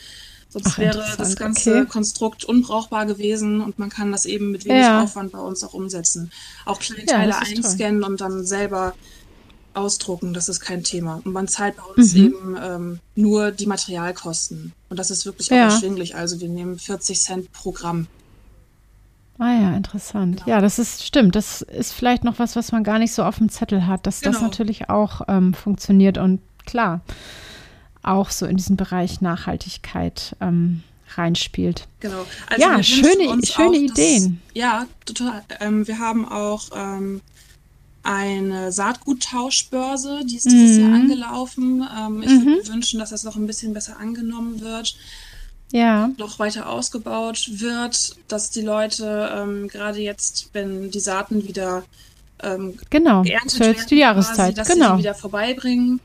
[0.52, 1.86] Sonst Ach, wäre das ganze okay.
[1.88, 5.02] Konstrukt unbrauchbar gewesen und man kann das eben mit wenig ja.
[5.02, 6.30] Aufwand bei uns auch umsetzen.
[6.66, 8.10] Auch kleine Teile ja, einscannen toll.
[8.10, 8.92] und dann selber
[9.74, 11.20] ausdrucken, das ist kein Thema.
[11.24, 12.24] Und man zahlt bei uns mhm.
[12.24, 14.72] eben ähm, nur die Materialkosten.
[14.88, 15.64] Und das ist wirklich auch ja.
[15.64, 16.16] erschwinglich.
[16.16, 18.06] Also wir nehmen 40 Cent pro Gramm.
[19.38, 20.38] Ah ja, interessant.
[20.44, 20.50] Genau.
[20.50, 21.34] Ja, das ist stimmt.
[21.34, 24.20] Das ist vielleicht noch was, was man gar nicht so auf dem Zettel hat, dass
[24.20, 24.32] genau.
[24.32, 27.00] das natürlich auch ähm, funktioniert und klar
[28.02, 30.82] auch so in diesen Bereich Nachhaltigkeit ähm,
[31.16, 31.86] reinspielt.
[32.00, 32.24] Genau.
[32.48, 34.40] Also ja, schöne, schöne Ideen.
[34.48, 35.42] Das, ja, total.
[35.60, 37.20] Ähm, wir haben auch ähm,
[38.02, 40.82] eine Saatguttauschbörse, die ist dieses mhm.
[40.82, 41.88] Jahr angelaufen.
[41.96, 42.46] Ähm, ich mhm.
[42.46, 44.96] würde mir wünschen, dass das noch ein bisschen besser angenommen wird.
[45.70, 46.10] Ja.
[46.18, 51.84] Noch weiter ausgebaut wird, dass die Leute ähm, gerade jetzt, wenn die Saaten wieder
[52.42, 53.22] ähm, genau.
[53.22, 54.90] geerntet werden, die Jahreszeit, quasi, dass genau.
[54.90, 56.00] sie die wieder vorbeibringen.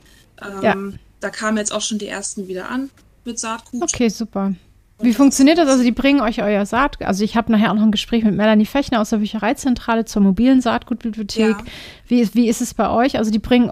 [0.61, 0.75] ja
[1.19, 2.89] da kamen jetzt auch schon die ersten wieder an
[3.25, 3.83] mit Saatgut.
[3.83, 4.53] Okay, super.
[4.99, 5.69] Wie funktioniert das?
[5.69, 7.07] Also die bringen euch euer Saatgut.
[7.07, 10.23] Also ich habe nachher auch noch ein Gespräch mit Melanie Fechner aus der Büchereizentrale zur
[10.23, 11.57] mobilen Saatgutbibliothek.
[11.57, 11.63] Ja.
[12.07, 13.17] Wie, wie ist es bei euch?
[13.17, 13.71] Also die bringen,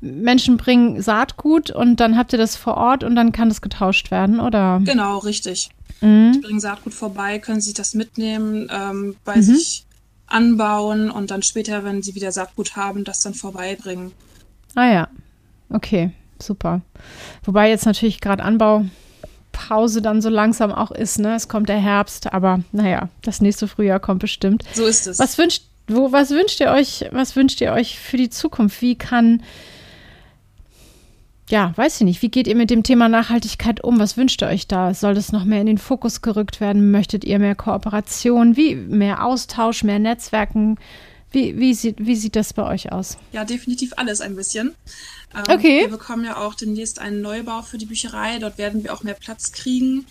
[0.00, 4.10] Menschen bringen Saatgut und dann habt ihr das vor Ort und dann kann das getauscht
[4.10, 4.80] werden, oder?
[4.82, 5.68] Genau, richtig.
[6.00, 6.32] Mhm.
[6.32, 9.42] Die bringen Saatgut vorbei, können sich das mitnehmen, ähm, bei mhm.
[9.42, 9.84] sich
[10.26, 14.12] anbauen und dann später, wenn sie wieder Saatgut haben, das dann vorbeibringen.
[14.74, 15.08] Ah ja,
[15.68, 16.82] okay super.
[17.44, 18.42] Wobei jetzt natürlich gerade
[19.52, 21.34] Anbaupause dann so langsam auch ist, ne?
[21.34, 24.64] Es kommt der Herbst, aber naja, das nächste Frühjahr kommt bestimmt.
[24.72, 25.18] So ist es.
[25.18, 28.80] Was wünscht, wo, was wünscht ihr euch, was wünscht ihr euch für die Zukunft?
[28.82, 29.42] Wie kann,
[31.48, 33.98] ja, weiß ich nicht, wie geht ihr mit dem Thema Nachhaltigkeit um?
[33.98, 34.94] Was wünscht ihr euch da?
[34.94, 36.90] Soll das noch mehr in den Fokus gerückt werden?
[36.90, 38.56] Möchtet ihr mehr Kooperation?
[38.56, 40.78] Wie mehr Austausch, mehr Netzwerken?
[41.32, 43.16] Wie, wie, sieht, wie sieht das bei euch aus?
[43.32, 44.74] Ja, definitiv alles ein bisschen.
[45.34, 45.80] Ähm, okay.
[45.80, 48.38] Wir bekommen ja auch demnächst einen Neubau für die Bücherei.
[48.38, 50.06] Dort werden wir auch mehr Platz kriegen.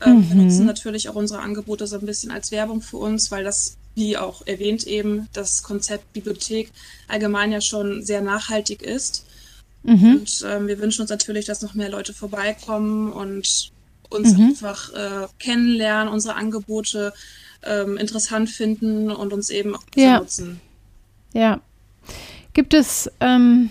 [0.00, 0.28] Ähm, mhm.
[0.28, 3.76] Wir nutzen natürlich auch unsere Angebote so ein bisschen als Werbung für uns, weil das,
[3.94, 6.70] wie auch erwähnt eben, das Konzept Bibliothek
[7.08, 9.26] allgemein ja schon sehr nachhaltig ist.
[9.82, 10.16] Mhm.
[10.16, 13.72] Und ähm, wir wünschen uns natürlich, dass noch mehr Leute vorbeikommen und
[14.08, 14.48] uns mhm.
[14.48, 17.12] einfach äh, kennenlernen, unsere Angebote
[17.62, 20.18] ähm, interessant finden und uns eben auch ja.
[20.18, 20.60] nutzen.
[21.32, 21.60] Ja.
[22.52, 23.70] Gibt es ähm,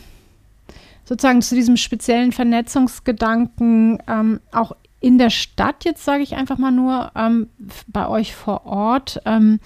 [1.06, 6.72] sozusagen zu diesem speziellen Vernetzungsgedanken ähm, auch in der Stadt jetzt, sage ich einfach mal
[6.72, 7.48] nur, ähm,
[7.88, 9.60] bei euch vor Ort, ähm,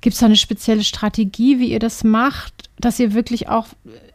[0.00, 3.66] gibt es da eine spezielle Strategie, wie ihr das macht, dass ihr wirklich auch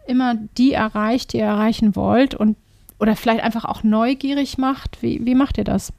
[0.08, 2.58] immer die erreicht, die ihr erreichen wollt und
[2.97, 5.01] oder vielleicht einfach auch neugierig macht?
[5.01, 5.91] Wie, wie macht ihr das?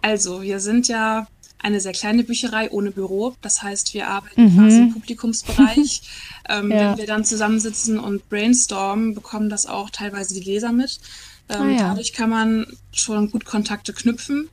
[0.00, 1.26] Also, wir sind ja
[1.64, 3.34] eine sehr kleine Bücherei ohne Büro.
[3.40, 4.58] Das heißt, wir arbeiten mhm.
[4.58, 6.02] quasi im Publikumsbereich.
[6.48, 6.90] ähm, ja.
[6.90, 11.00] Wenn wir dann zusammensitzen und brainstormen, bekommen das auch teilweise die Leser mit.
[11.48, 11.88] Ähm, ah, ja.
[11.88, 14.50] Dadurch kann man schon gut Kontakte knüpfen.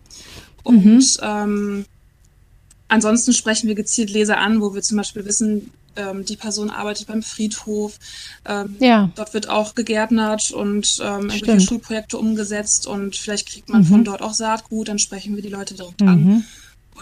[0.64, 1.04] Und mhm.
[1.22, 1.86] ähm,
[2.88, 7.08] ansonsten sprechen wir gezielt Leser an, wo wir zum Beispiel wissen, ähm, die Person arbeitet
[7.08, 8.00] beim Friedhof.
[8.46, 9.12] Ähm, ja.
[9.16, 13.88] Dort wird auch gegärtnert und ähm, irgendwelche Schulprojekte umgesetzt und vielleicht kriegt man mhm.
[13.88, 16.08] von dort auch Saatgut, dann sprechen wir die Leute direkt mhm.
[16.08, 16.46] an.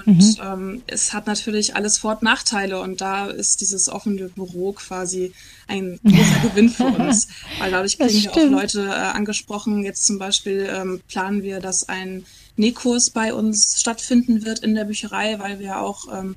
[0.05, 0.35] Und mhm.
[0.43, 5.33] ähm, es hat natürlich alles und Nachteile und da ist dieses offene Büro quasi
[5.67, 7.27] ein großer Gewinn für uns,
[7.59, 9.83] weil dadurch kriegen wir auch Leute äh, angesprochen.
[9.83, 14.85] Jetzt zum Beispiel ähm, planen wir, dass ein Nähkurs bei uns stattfinden wird in der
[14.85, 16.35] Bücherei, weil wir auch ähm,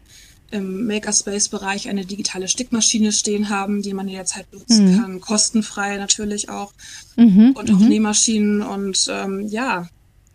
[0.52, 5.00] im Makerspace-Bereich eine digitale Stickmaschine stehen haben, die man jederzeit nutzen mhm.
[5.00, 6.72] kann, kostenfrei natürlich auch
[7.16, 7.52] mhm.
[7.56, 7.88] und auch mhm.
[7.88, 9.88] Nähmaschinen und ähm, ja,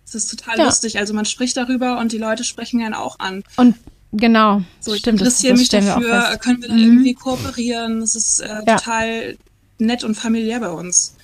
[0.08, 0.66] es ist total ja.
[0.66, 0.98] lustig.
[0.98, 3.44] Also man spricht darüber und die Leute sprechen einen auch an.
[3.58, 3.76] Und
[4.14, 5.20] genau, so, ich stimmt.
[5.20, 6.80] interessiere mich dafür, können wir mhm.
[6.80, 8.02] irgendwie kooperieren?
[8.02, 8.78] Es ist äh, ja.
[8.78, 9.38] total
[9.80, 11.16] nett und familiär bei uns.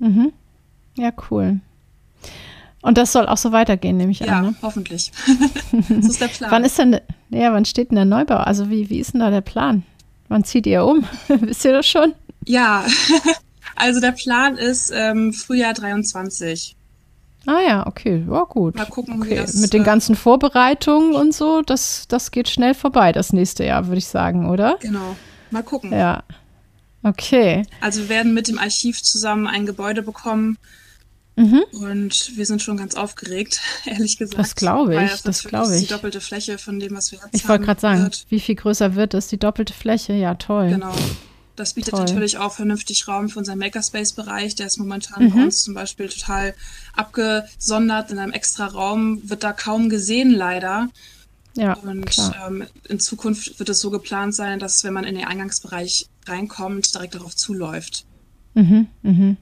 [0.00, 0.32] Mhm.
[0.96, 1.60] Ja, cool.
[2.82, 4.44] Und das soll auch so weitergehen, nehme ich ja, an.
[4.44, 4.56] Ja, ne?
[4.62, 5.12] hoffentlich.
[5.88, 6.50] das ist der Plan.
[6.50, 8.36] wann ist denn, ja, wann steht denn der Neubau?
[8.36, 9.84] Also wie, wie ist denn da der Plan?
[10.28, 11.04] Wann zieht ihr um?
[11.28, 12.14] Wisst ihr das schon?
[12.44, 12.84] Ja,
[13.76, 16.76] also der Plan ist ähm, Frühjahr 23.
[17.46, 18.76] Ah ja, okay, ja gut.
[18.76, 19.30] Mal gucken, okay.
[19.30, 23.32] wie das, Mit den äh, ganzen Vorbereitungen und so, das, das geht schnell vorbei, das
[23.32, 24.78] nächste Jahr, würde ich sagen, oder?
[24.80, 25.16] Genau.
[25.50, 25.92] Mal gucken.
[25.92, 26.22] Ja.
[27.02, 27.64] Okay.
[27.80, 30.56] Also wir werden mit dem Archiv zusammen ein Gebäude bekommen.
[31.36, 31.64] Mhm.
[31.72, 34.38] Und wir sind schon ganz aufgeregt, ehrlich gesagt.
[34.38, 35.82] Das glaube ich, das, glaube ich.
[35.82, 38.24] die doppelte Fläche von dem, was wir jetzt Ich wollte gerade sagen, wird.
[38.28, 39.26] wie viel größer wird es?
[39.28, 40.70] Die doppelte Fläche, ja toll.
[40.70, 40.94] Genau.
[41.56, 42.00] Das bietet Toll.
[42.00, 44.56] natürlich auch vernünftig Raum für unseren Makerspace-Bereich.
[44.56, 45.30] Der ist momentan mhm.
[45.30, 46.54] bei uns zum Beispiel total
[46.94, 50.88] abgesondert in einem extra Raum, wird da kaum gesehen leider.
[51.56, 52.10] Ja, und
[52.44, 56.92] ähm, in Zukunft wird es so geplant sein, dass wenn man in den Eingangsbereich reinkommt,
[56.92, 58.06] direkt darauf zuläuft.
[58.54, 59.36] Mhm, mhm.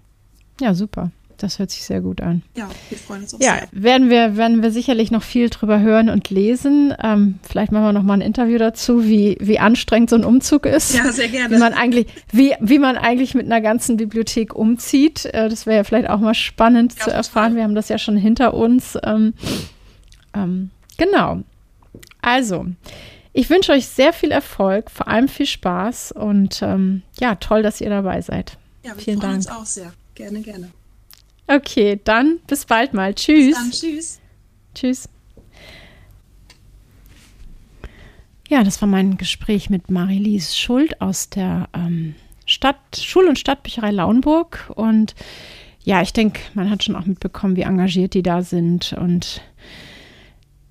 [0.60, 1.10] Ja, super.
[1.38, 2.42] Das hört sich sehr gut an.
[2.56, 3.68] Ja, wir freuen uns auch ja, sehr.
[3.72, 6.94] Werden wir, werden wir sicherlich noch viel drüber hören und lesen.
[7.02, 10.66] Ähm, vielleicht machen wir noch mal ein Interview dazu, wie, wie anstrengend so ein Umzug
[10.66, 10.94] ist.
[10.94, 11.54] Ja, sehr gerne.
[11.54, 15.24] Wie man eigentlich, wie, wie man eigentlich mit einer ganzen Bibliothek umzieht.
[15.26, 17.56] Äh, das wäre ja vielleicht auch mal spannend ja, zu erfahren.
[17.56, 18.98] Wir haben das ja schon hinter uns.
[19.02, 19.34] Ähm,
[20.34, 21.40] ähm, genau.
[22.20, 22.66] Also,
[23.32, 27.80] ich wünsche euch sehr viel Erfolg, vor allem viel Spaß und ähm, ja, toll, dass
[27.80, 28.58] ihr dabei seid.
[28.82, 29.36] Ja, wir Vielen freuen Dank.
[29.36, 29.92] uns auch sehr.
[30.14, 30.70] Gerne, gerne.
[31.54, 33.14] Okay, dann bis bald mal.
[33.14, 33.54] Tschüss.
[33.54, 34.20] Dann, tschüss.
[34.74, 35.08] Tschüss.
[38.48, 42.14] Ja, das war mein Gespräch mit Marilise Schuld aus der ähm,
[42.46, 44.70] Stadt, Schul- und Stadtbücherei Lauenburg.
[44.74, 45.14] Und
[45.84, 49.42] ja, ich denke, man hat schon auch mitbekommen, wie engagiert die da sind und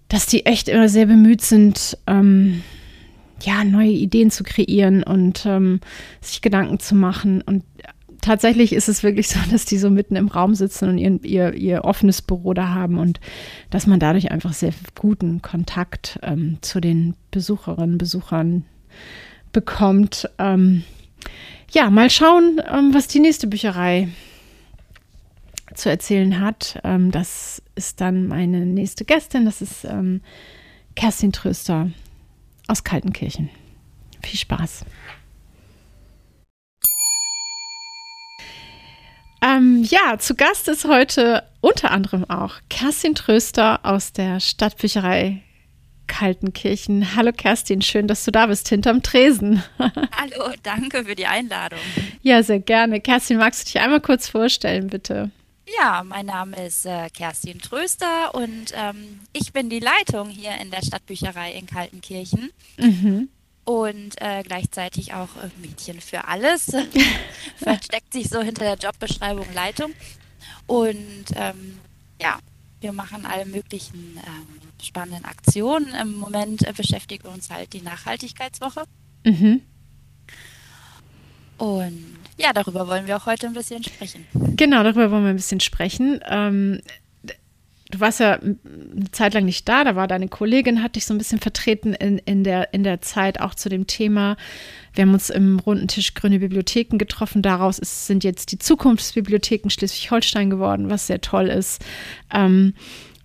[0.09, 2.63] dass die echt immer sehr bemüht sind, ähm,
[3.41, 5.79] ja, neue Ideen zu kreieren und ähm,
[6.21, 7.41] sich Gedanken zu machen.
[7.41, 7.63] Und
[8.21, 11.53] tatsächlich ist es wirklich so, dass die so mitten im Raum sitzen und ihr, ihr,
[11.53, 13.19] ihr offenes Büro da haben und
[13.69, 18.65] dass man dadurch einfach sehr guten Kontakt ähm, zu den Besucherinnen, Besuchern
[19.51, 20.29] bekommt.
[20.37, 20.83] Ähm,
[21.71, 24.09] ja, mal schauen, ähm, was die nächste Bücherei
[25.73, 26.79] zu erzählen hat.
[26.83, 29.45] Ähm, das ist dann meine nächste Gästin.
[29.45, 30.21] Das ist ähm,
[30.95, 31.91] Kerstin Tröster
[32.67, 33.49] aus Kaltenkirchen.
[34.21, 34.85] Viel Spaß.
[39.41, 45.41] Ähm, ja, zu Gast ist heute unter anderem auch Kerstin Tröster aus der Stadtbücherei
[46.05, 47.15] Kaltenkirchen.
[47.15, 49.63] Hallo Kerstin, schön, dass du da bist, hinterm Tresen.
[49.79, 51.79] Hallo, danke für die Einladung.
[52.21, 53.01] Ja, sehr gerne.
[53.01, 55.31] Kerstin, magst du dich einmal kurz vorstellen, bitte?
[55.79, 60.69] Ja, mein Name ist äh, Kerstin Tröster und ähm, ich bin die Leitung hier in
[60.69, 62.51] der Stadtbücherei in Kaltenkirchen.
[62.77, 63.29] Mhm
[63.63, 66.71] und äh, gleichzeitig auch äh, Mädchen für alles.
[67.57, 69.93] Versteckt sich so hinter der Jobbeschreibung Leitung.
[70.67, 71.77] Und ähm,
[72.21, 72.39] ja,
[72.79, 75.93] wir machen alle möglichen ähm, spannenden Aktionen.
[75.93, 78.83] Im Moment äh, beschäftigt uns halt die Nachhaltigkeitswoche.
[79.23, 79.61] Mhm.
[81.57, 84.25] Und ja, darüber wollen wir auch heute ein bisschen sprechen.
[84.33, 86.19] Genau, darüber wollen wir ein bisschen sprechen.
[86.27, 86.81] Ähm,
[87.91, 88.57] du warst ja eine
[89.11, 92.17] Zeit lang nicht da, da war deine Kollegin, hat dich so ein bisschen vertreten in,
[92.17, 94.37] in, der, in der Zeit auch zu dem Thema.
[94.93, 97.41] Wir haben uns im runden Tisch Grüne Bibliotheken getroffen.
[97.41, 101.81] Daraus ist, sind jetzt die Zukunftsbibliotheken Schleswig-Holstein geworden, was sehr toll ist.
[102.33, 102.73] Ähm,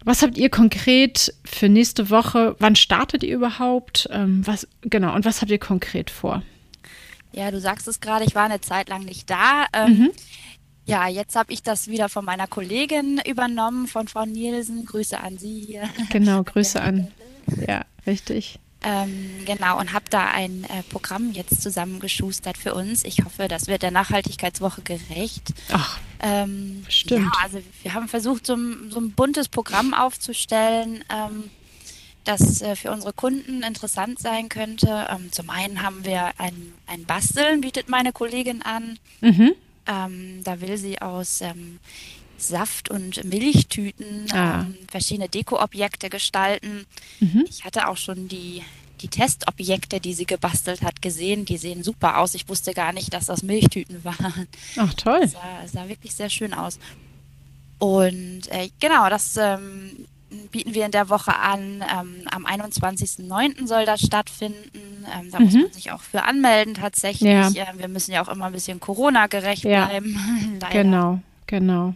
[0.05, 2.55] Was habt ihr konkret für nächste Woche?
[2.61, 4.09] Wann startet ihr überhaupt?
[4.13, 6.43] Ähm, was genau und was habt ihr konkret vor?
[7.33, 9.67] Ja, du sagst es gerade, ich war eine Zeit lang nicht da.
[9.73, 10.11] Ähm, mhm.
[10.87, 14.87] Ja, jetzt habe ich das wieder von meiner Kollegin übernommen, von Frau Nielsen.
[14.87, 15.91] Grüße an Sie hier.
[16.11, 17.09] Genau, Grüße an.
[17.67, 18.61] Ja, richtig.
[18.83, 23.05] Ähm, genau, und habe da ein äh, Programm jetzt zusammengeschustert für uns.
[23.05, 25.55] Ich hoffe, das wird der Nachhaltigkeitswoche gerecht.
[25.73, 27.25] Ach, ähm, stimmt.
[27.35, 31.51] Ja, also wir haben versucht, so ein, so ein buntes Programm aufzustellen, ähm,
[32.23, 35.09] das äh, für unsere Kunden interessant sein könnte.
[35.11, 39.01] Ähm, zum einen haben wir ein, ein Basteln, bietet meine Kollegin an.
[39.21, 39.55] Mhm.
[39.87, 41.79] Ähm, da will sie aus ähm,
[42.39, 44.63] Saft- und Milchtüten ah.
[44.63, 46.87] ähm, verschiedene Dekoobjekte gestalten.
[47.21, 47.45] Mhm.
[47.49, 48.63] Ich hatte auch schon die,
[49.01, 51.45] die Testobjekte, die sie gebastelt hat, gesehen.
[51.45, 52.35] Die sehen super aus.
[52.35, 54.49] Ich wusste gar nicht, dass das Milchtüten waren.
[54.77, 55.21] Ach toll.
[55.21, 56.79] Das sah, sah wirklich sehr schön aus.
[57.79, 60.07] Und äh, genau, das ähm,
[60.51, 61.83] bieten wir in der Woche an.
[61.83, 63.67] Ähm, am 21.09.
[63.67, 65.07] soll das stattfinden.
[65.15, 65.45] Ähm, da mhm.
[65.45, 67.31] muss man sich auch für anmelden tatsächlich.
[67.31, 67.49] Ja.
[67.49, 69.87] Äh, wir müssen ja auch immer ein bisschen Corona-gerecht ja.
[69.87, 70.59] bleiben.
[70.71, 71.95] genau, genau.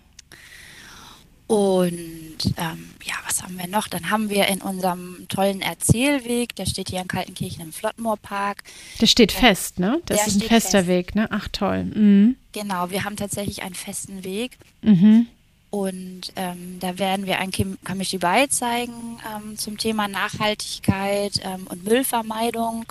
[1.51, 3.89] Und ähm, ja, was haben wir noch?
[3.89, 8.62] Dann haben wir in unserem tollen Erzählweg, der steht hier in Kaltenkirchen im Flottmoorpark.
[9.01, 10.01] Der steht äh, fest, ne?
[10.07, 10.89] Das ist ein fester fest.
[10.89, 11.26] Weg, ne?
[11.33, 11.83] Ach toll.
[11.87, 12.37] Mhm.
[12.53, 14.59] Genau, wir haben tatsächlich einen festen Weg.
[14.83, 15.26] Mhm.
[15.71, 17.53] Und ähm, da werden wir ein
[17.85, 22.87] Kamishibai zeigen ähm, zum Thema Nachhaltigkeit ähm, und Müllvermeidung.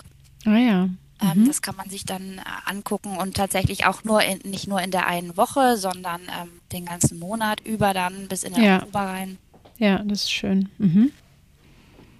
[0.45, 0.89] Ah ja.
[1.21, 1.47] Ähm, mhm.
[1.47, 4.91] Das kann man sich dann äh, angucken und tatsächlich auch nur in, nicht nur in
[4.91, 8.77] der einen Woche, sondern ähm, den ganzen Monat über dann bis in den ja.
[8.77, 9.37] Oktober rein.
[9.77, 10.69] Ja, das ist schön.
[10.77, 11.11] Mhm.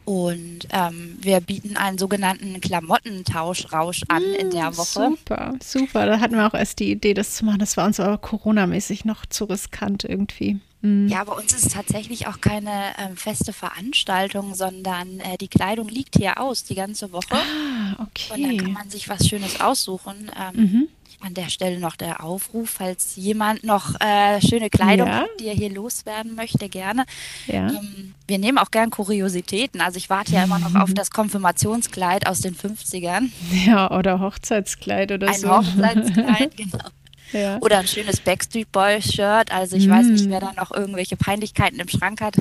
[0.10, 5.12] Und ähm, wir bieten einen sogenannten Klamottentauschrausch an mm, in der Woche.
[5.12, 6.08] Super, super.
[6.08, 7.60] Da hatten wir auch erst die Idee, das zu machen.
[7.60, 10.60] Das war uns aber Corona-mäßig noch zu riskant irgendwie.
[10.82, 11.10] Mhm.
[11.10, 15.90] Ja, bei uns ist es tatsächlich auch keine ähm, feste Veranstaltung, sondern äh, die Kleidung
[15.90, 17.36] liegt hier aus die ganze Woche.
[17.36, 18.34] Ah, okay.
[18.34, 20.32] Und dann kann man sich was Schönes aussuchen.
[20.38, 20.88] Ähm, mhm.
[21.22, 25.16] An der Stelle noch der Aufruf, falls jemand noch äh, schöne Kleidung ja.
[25.16, 27.04] hat, die er hier loswerden möchte, gerne.
[27.46, 27.68] Ja.
[27.68, 29.82] Ähm, wir nehmen auch gern Kuriositäten.
[29.82, 33.32] Also ich warte ja immer noch auf das Konfirmationskleid aus den 50ern.
[33.66, 35.50] Ja, oder Hochzeitskleid oder Ein so.
[35.52, 36.90] Ein Hochzeitskleid, genau.
[37.32, 37.58] Ja.
[37.60, 39.52] Oder ein schönes Backstreet Boys Shirt.
[39.52, 39.92] Also ich mm.
[39.92, 42.36] weiß nicht, wer da noch irgendwelche Peinlichkeiten im Schrank hat.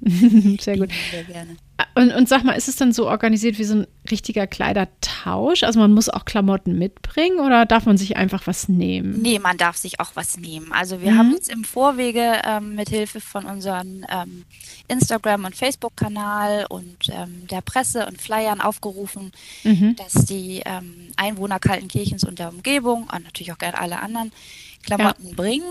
[0.60, 0.90] Sehr gut.
[1.10, 1.56] Sehr gerne.
[1.94, 5.62] Und, und sag mal, ist es dann so organisiert wie so ein richtiger Kleidertausch?
[5.62, 9.20] Also man muss auch Klamotten mitbringen oder darf man sich einfach was nehmen?
[9.22, 10.72] Nee, man darf sich auch was nehmen.
[10.72, 11.18] Also wir mhm.
[11.18, 14.44] haben jetzt im Vorwege ähm, mit Hilfe von unserem ähm,
[14.88, 19.32] Instagram- und Facebook-Kanal und ähm, der Presse und Flyern aufgerufen,
[19.64, 19.96] mhm.
[19.96, 24.32] dass die ähm, Einwohner Kaltenkirchens und der Umgebung und natürlich auch gerne alle anderen
[24.82, 25.34] Klamotten ja.
[25.34, 25.62] bringen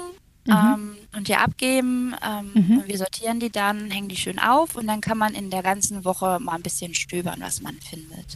[0.46, 0.54] mhm.
[0.54, 2.16] ähm, und hier abgeben.
[2.26, 2.78] Ähm, mhm.
[2.80, 5.64] Und wir sortieren die dann, hängen die schön auf und dann kann man in der
[5.64, 8.36] ganzen Woche mal ein bisschen stöbern, was man findet.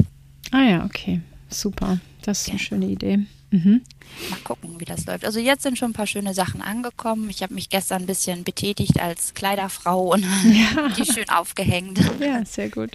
[0.52, 1.22] Ah ja, okay.
[1.50, 2.00] Super.
[2.22, 2.54] Das ist genau.
[2.54, 3.20] eine schöne Idee.
[3.52, 3.82] Mhm.
[4.30, 5.26] Mal gucken, wie das läuft.
[5.26, 7.30] Also jetzt sind schon ein paar schöne Sachen angekommen.
[7.30, 10.90] Ich habe mich gestern ein bisschen betätigt als Kleiderfrau und ja.
[10.90, 12.00] die schön aufgehängt.
[12.20, 12.92] Ja, sehr gut.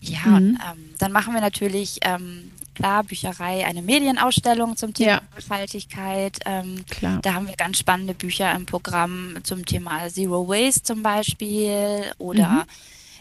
[0.00, 0.34] Ja, mhm.
[0.34, 5.22] und ähm, dann machen wir natürlich ähm, klar, Bücherei, eine Medienausstellung zum Thema ja.
[5.34, 6.38] Nachhaltigkeit.
[6.46, 7.18] Ähm, klar.
[7.22, 12.48] Da haben wir ganz spannende Bücher im Programm zum Thema Zero Waste zum Beispiel oder
[12.48, 12.64] mhm.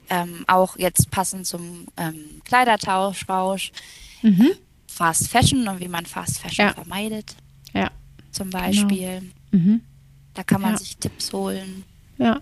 [0.09, 3.71] ähm, auch jetzt passend zum ähm, Kleidertausch, Rausch,
[4.21, 4.51] mhm.
[4.87, 6.73] Fast Fashion und wie man Fast Fashion ja.
[6.73, 7.35] vermeidet.
[7.73, 7.89] Ja.
[8.31, 9.31] Zum Beispiel.
[9.51, 9.63] Genau.
[9.63, 9.81] Mhm.
[10.35, 10.77] Da kann man ja.
[10.77, 11.83] sich Tipps holen.
[12.19, 12.41] Ja,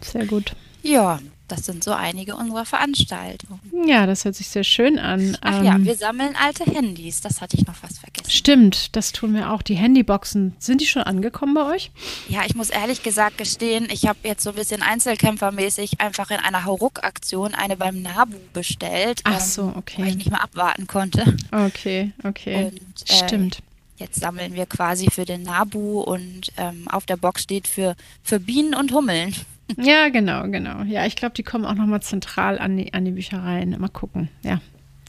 [0.00, 0.56] sehr gut.
[0.82, 1.20] Ja,
[1.52, 3.60] das sind so einige unserer Veranstaltungen.
[3.86, 5.36] Ja, das hört sich sehr schön an.
[5.42, 7.20] Ach ähm, ja, wir sammeln alte Handys.
[7.20, 8.30] Das hatte ich noch fast vergessen.
[8.30, 9.60] Stimmt, das tun wir auch.
[9.60, 11.90] Die Handyboxen, sind die schon angekommen bei euch?
[12.26, 16.38] Ja, ich muss ehrlich gesagt gestehen, ich habe jetzt so ein bisschen Einzelkämpfermäßig einfach in
[16.38, 19.20] einer Hauruck-Aktion eine beim Nabu bestellt.
[19.24, 20.00] Ach ähm, so, okay.
[20.00, 21.36] Weil ich nicht mehr abwarten konnte.
[21.50, 22.72] Okay, okay.
[22.72, 23.58] Und, äh, Stimmt.
[23.98, 28.40] Jetzt sammeln wir quasi für den Nabu und ähm, auf der Box steht für, für
[28.40, 29.34] Bienen und Hummeln.
[29.76, 30.82] Ja, genau, genau.
[30.82, 33.78] Ja, ich glaube, die kommen auch nochmal zentral an die, an die Büchereien.
[33.78, 34.28] Mal gucken.
[34.42, 34.60] Ja,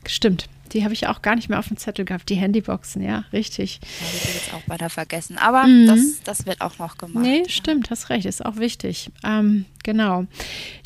[0.07, 0.47] stimmt.
[0.74, 2.30] Die habe ich auch gar nicht mehr auf dem Zettel gehabt.
[2.30, 3.80] Die Handyboxen, ja, richtig.
[3.84, 5.38] Ja, die habe jetzt auch beinahe vergessen.
[5.38, 5.86] Aber mhm.
[5.86, 7.24] das, das wird auch noch gemacht.
[7.24, 9.11] Nee, stimmt, hast recht, ist auch wichtig.
[9.24, 10.26] Ähm, genau.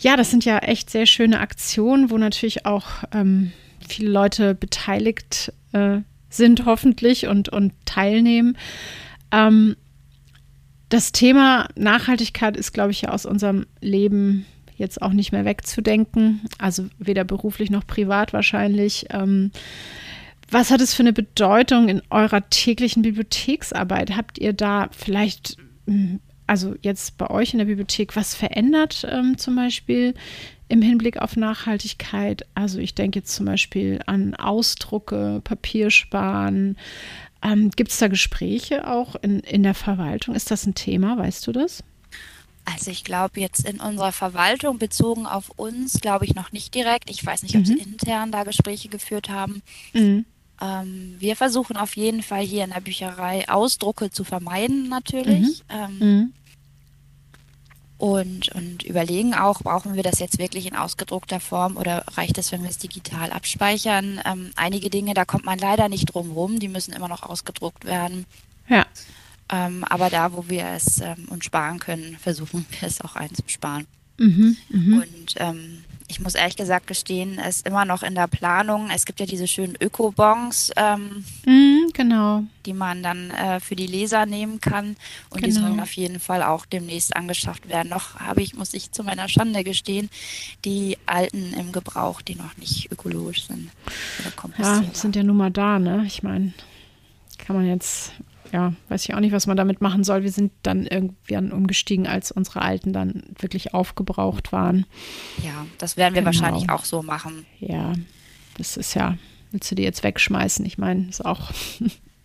[0.01, 3.53] Ja, das sind ja echt sehr schöne Aktionen, wo natürlich auch ähm,
[3.87, 5.99] viele Leute beteiligt äh,
[6.29, 8.57] sind, hoffentlich, und, und teilnehmen.
[9.31, 9.77] Ähm,
[10.89, 16.41] das Thema Nachhaltigkeit ist, glaube ich, ja aus unserem Leben jetzt auch nicht mehr wegzudenken.
[16.59, 19.07] Also weder beruflich noch privat wahrscheinlich.
[19.09, 19.51] Ähm,
[20.49, 24.15] was hat es für eine Bedeutung in eurer täglichen Bibliotheksarbeit?
[24.15, 25.57] Habt ihr da vielleicht
[25.87, 30.13] hm, also jetzt bei euch in der Bibliothek was verändert, ähm, zum Beispiel
[30.69, 32.45] im Hinblick auf Nachhaltigkeit?
[32.55, 36.77] Also ich denke jetzt zum Beispiel an Ausdrucke, Papiersparen.
[37.47, 40.35] Ähm, Gibt es da Gespräche auch in, in der Verwaltung?
[40.35, 41.17] Ist das ein Thema?
[41.17, 41.83] Weißt du das?
[42.65, 47.09] Also ich glaube jetzt in unserer Verwaltung bezogen auf uns, glaube ich noch nicht direkt.
[47.09, 47.65] Ich weiß nicht, ob mhm.
[47.65, 49.61] sie intern da Gespräche geführt haben.
[49.93, 50.25] Mhm.
[50.59, 55.63] Ähm, wir versuchen auf jeden Fall hier in der Bücherei Ausdrucke zu vermeiden natürlich.
[55.69, 55.99] Mhm.
[55.99, 56.33] Ähm, mhm.
[57.97, 62.51] Und, und überlegen auch, brauchen wir das jetzt wirklich in ausgedruckter Form oder reicht es,
[62.51, 64.21] wenn wir es digital abspeichern?
[64.23, 67.85] Ähm, einige Dinge, da kommt man leider nicht drum rum, die müssen immer noch ausgedruckt
[67.85, 68.25] werden.
[68.69, 68.85] Ja.
[69.49, 73.87] Ähm, aber da, wo wir es ähm, uns sparen können, versuchen wir es auch einzusparen.
[74.19, 74.97] Mhm, mh.
[74.97, 78.89] Und ähm, ich muss ehrlich gesagt gestehen, es ist immer noch in der Planung.
[78.89, 82.43] Es gibt ja diese schönen Öko-Bons, ähm, mm, genau.
[82.65, 84.95] die man dann äh, für die Leser nehmen kann.
[85.29, 85.45] Und genau.
[85.47, 87.89] die sollen auf jeden Fall auch demnächst angeschafft werden.
[87.89, 90.09] Noch habe ich, muss ich zu meiner Schande gestehen,
[90.63, 93.69] die alten im Gebrauch, die noch nicht ökologisch sind.
[94.57, 96.03] ja, sind ja nun mal da, ne?
[96.07, 96.53] Ich meine,
[97.37, 98.13] kann man jetzt
[98.51, 100.23] ja, weiß ich auch nicht, was man damit machen soll.
[100.23, 104.85] Wir sind dann irgendwann umgestiegen, als unsere alten dann wirklich aufgebraucht waren.
[105.43, 106.27] Ja, das werden wir genau.
[106.27, 107.45] wahrscheinlich auch so machen.
[107.59, 107.93] Ja,
[108.57, 109.17] das ist ja,
[109.51, 110.65] willst du die jetzt wegschmeißen?
[110.65, 111.51] Ich meine, ist auch.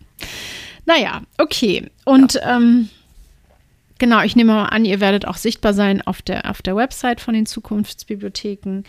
[0.85, 1.89] naja, okay.
[2.05, 2.57] Und ja.
[2.57, 2.89] ähm,
[3.99, 7.21] genau, ich nehme mal an, ihr werdet auch sichtbar sein auf der, auf der Website
[7.21, 8.83] von den Zukunftsbibliotheken.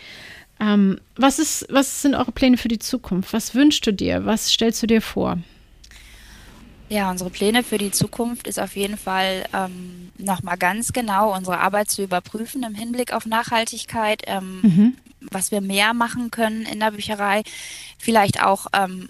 [0.59, 3.33] Ähm, was, ist, was sind eure Pläne für die Zukunft?
[3.33, 4.25] Was wünschst du dir?
[4.25, 5.37] Was stellst du dir vor?
[6.89, 11.59] Ja, unsere Pläne für die Zukunft ist auf jeden Fall ähm, nochmal ganz genau unsere
[11.59, 14.97] Arbeit zu überprüfen im Hinblick auf Nachhaltigkeit, ähm, mhm.
[15.31, 17.43] was wir mehr machen können in der Bücherei,
[17.97, 19.09] vielleicht auch ähm,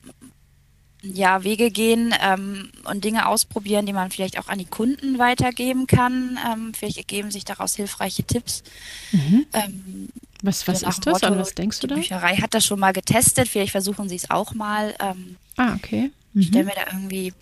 [1.14, 5.86] ja, Wege gehen ähm, und Dinge ausprobieren, die man vielleicht auch an die Kunden weitergeben
[5.86, 6.40] kann.
[6.52, 8.64] Ähm, vielleicht ergeben sich daraus hilfreiche Tipps.
[9.12, 9.46] Mhm.
[9.54, 10.10] Ähm,
[10.42, 11.22] was was ist das?
[11.22, 11.96] Motto, an was denkst du da?
[11.96, 13.48] Die Bücherei hat das schon mal getestet.
[13.48, 14.96] Vielleicht versuchen sie es auch mal.
[15.00, 16.12] Ähm, ah, okay.
[16.34, 16.42] Mhm.
[16.42, 17.34] Ich stelle mir da irgendwie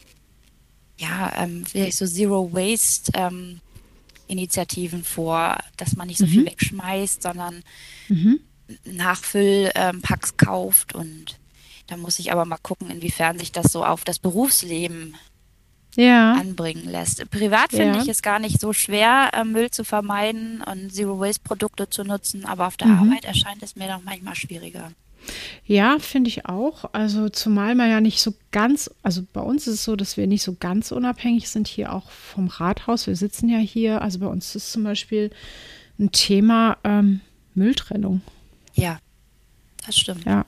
[0.98, 3.62] ja, ähm, vielleicht so Zero Waste ähm,
[4.28, 6.30] Initiativen vor, dass man nicht so mhm.
[6.30, 7.64] viel wegschmeißt, sondern
[8.08, 8.39] mhm.
[8.86, 11.39] Nachfüllpacks ähm, kauft und
[11.88, 15.16] da muss ich aber mal gucken, inwiefern sich das so auf das Berufsleben
[15.96, 16.34] ja.
[16.34, 17.30] anbringen lässt.
[17.30, 18.04] Privat finde ja.
[18.04, 22.04] ich es gar nicht so schwer, äh, Müll zu vermeiden und Zero Waste Produkte zu
[22.04, 23.00] nutzen, aber auf der mhm.
[23.00, 24.91] Arbeit erscheint es mir doch manchmal schwieriger.
[25.66, 26.94] Ja, finde ich auch.
[26.94, 30.28] Also zumal man ja nicht so ganz, also bei uns ist es so, dass wir
[30.28, 33.08] nicht so ganz unabhängig sind hier auch vom Rathaus.
[33.08, 34.02] Wir sitzen ja hier.
[34.02, 35.32] Also bei uns ist zum Beispiel
[36.00, 37.22] ein Thema ähm,
[37.56, 38.22] Mülltrennung.
[38.74, 39.00] Ja,
[39.86, 40.26] das stimmt.
[40.26, 40.46] Ja.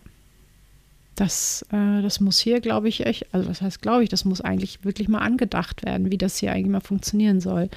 [1.15, 4.41] Das, äh, das muss hier, glaube ich, echt, also was heißt, glaube ich, das muss
[4.41, 7.69] eigentlich wirklich mal angedacht werden, wie das hier eigentlich mal funktionieren soll.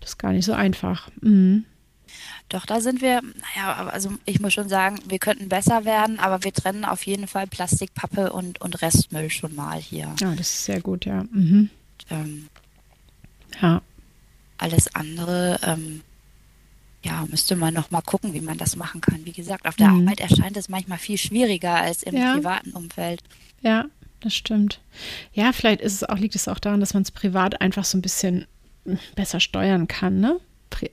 [0.00, 1.10] Das ist gar nicht so einfach.
[1.20, 1.66] Mhm.
[2.48, 6.44] Doch, da sind wir, naja, also ich muss schon sagen, wir könnten besser werden, aber
[6.44, 10.14] wir trennen auf jeden Fall Plastik, Pappe und, und Restmüll schon mal hier.
[10.20, 11.24] Ja, das ist sehr gut, ja.
[11.30, 11.70] Mhm.
[12.10, 12.48] Ähm,
[13.60, 13.82] ja.
[14.58, 16.02] Alles andere, ähm,
[17.02, 19.24] ja, müsste man noch mal gucken, wie man das machen kann.
[19.24, 20.06] Wie gesagt, auf der mhm.
[20.06, 22.34] Arbeit erscheint es manchmal viel schwieriger als im ja.
[22.34, 23.22] privaten Umfeld.
[23.62, 23.86] Ja,
[24.20, 24.80] das stimmt.
[25.32, 27.98] Ja, vielleicht ist es auch, liegt es auch daran, dass man es privat einfach so
[27.98, 28.46] ein bisschen
[29.14, 30.40] besser steuern kann, ne?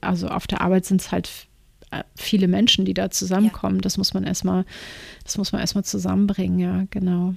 [0.01, 1.29] Also auf der Arbeit sind es halt
[1.91, 3.77] äh, viele Menschen, die da zusammenkommen.
[3.77, 3.81] Ja.
[3.81, 4.65] Das muss man erstmal,
[5.23, 7.35] das muss man erstmal zusammenbringen, ja, genau.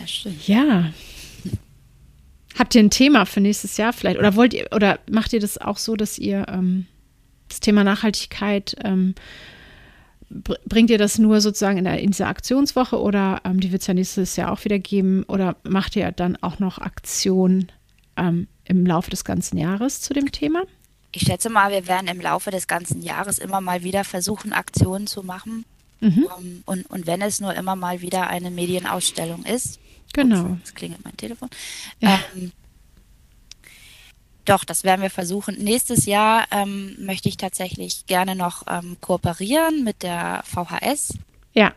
[0.00, 0.46] Das stimmt.
[0.48, 0.90] Ja.
[2.58, 4.18] Habt ihr ein Thema für nächstes Jahr vielleicht?
[4.18, 6.86] Oder wollt ihr, oder macht ihr das auch so, dass ihr ähm,
[7.48, 9.14] das Thema Nachhaltigkeit ähm,
[10.66, 13.88] bringt ihr das nur sozusagen in, der, in dieser Aktionswoche oder ähm, die wird es
[13.88, 17.70] ja nächstes Jahr auch wieder geben oder macht ihr dann auch noch Aktionen
[18.16, 20.62] ähm, im Laufe des ganzen Jahres zu dem Thema?
[21.12, 25.06] Ich schätze mal, wir werden im Laufe des ganzen Jahres immer mal wieder versuchen, Aktionen
[25.06, 25.64] zu machen.
[26.00, 26.24] Mhm.
[26.24, 29.78] Um, ähm, und, und wenn es nur immer mal wieder eine Medienausstellung ist.
[30.12, 30.56] Genau.
[30.58, 31.48] Jetzt klingelt mein Telefon.
[32.00, 32.18] Ja.
[32.34, 32.52] Ähm,
[34.44, 35.56] doch, das werden wir versuchen.
[35.56, 41.14] Nächstes Jahr ähm, möchte ich tatsächlich gerne noch ähm, kooperieren mit der VHS.
[41.54, 41.72] Ja.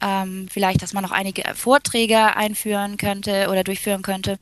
[0.00, 4.38] Ähm, vielleicht, dass man noch einige Vorträge einführen könnte oder durchführen könnte.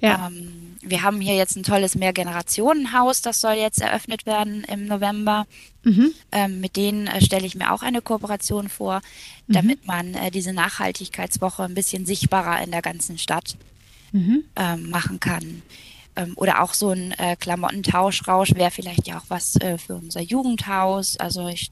[0.00, 0.26] Ja.
[0.26, 5.46] Ähm, wir haben hier jetzt ein tolles Mehrgenerationenhaus, das soll jetzt eröffnet werden im November.
[5.82, 6.12] Mhm.
[6.32, 9.00] Ähm, mit denen äh, stelle ich mir auch eine Kooperation vor,
[9.46, 9.52] mhm.
[9.52, 13.56] damit man äh, diese Nachhaltigkeitswoche ein bisschen sichtbarer in der ganzen Stadt
[14.12, 14.44] mhm.
[14.56, 15.62] ähm, machen kann.
[16.16, 20.20] Ähm, oder auch so ein äh, Klamottentauschrausch wäre vielleicht ja auch was äh, für unser
[20.20, 21.16] Jugendhaus.
[21.18, 21.70] Also ich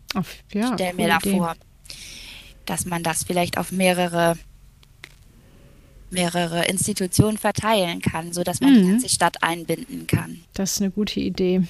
[0.52, 1.56] ja, stelle mir da vor,
[2.66, 4.36] dass man das vielleicht auf mehrere
[6.14, 8.82] mehrere Institutionen verteilen kann, sodass man mhm.
[8.82, 10.40] die ganze Stadt einbinden kann.
[10.54, 11.62] Das ist eine gute Idee.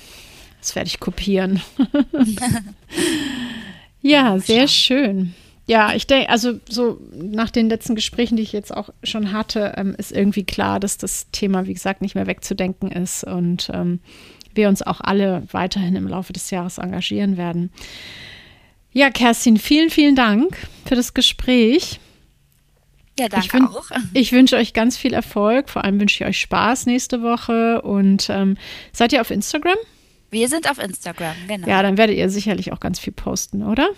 [0.61, 1.61] Das werde ich kopieren.
[4.03, 5.35] ja, sehr schön.
[5.67, 9.75] Ja, ich denke, also so nach den letzten Gesprächen, die ich jetzt auch schon hatte,
[9.77, 14.01] ähm, ist irgendwie klar, dass das Thema, wie gesagt, nicht mehr wegzudenken ist und ähm,
[14.55, 17.73] wir uns auch alle weiterhin im Laufe des Jahres engagieren werden.
[18.93, 21.99] Ja, Kerstin, vielen, vielen Dank für das Gespräch.
[23.19, 23.91] Ja, danke ich auch.
[24.13, 25.69] Ich wünsche euch ganz viel Erfolg.
[25.69, 27.83] Vor allem wünsche ich euch Spaß nächste Woche.
[27.83, 28.57] Und ähm,
[28.93, 29.77] seid ihr auf Instagram?
[30.31, 31.69] Wir sind auf Instagram, genau.
[31.69, 33.91] Ja, dann werdet ihr sicherlich auch ganz viel posten, oder?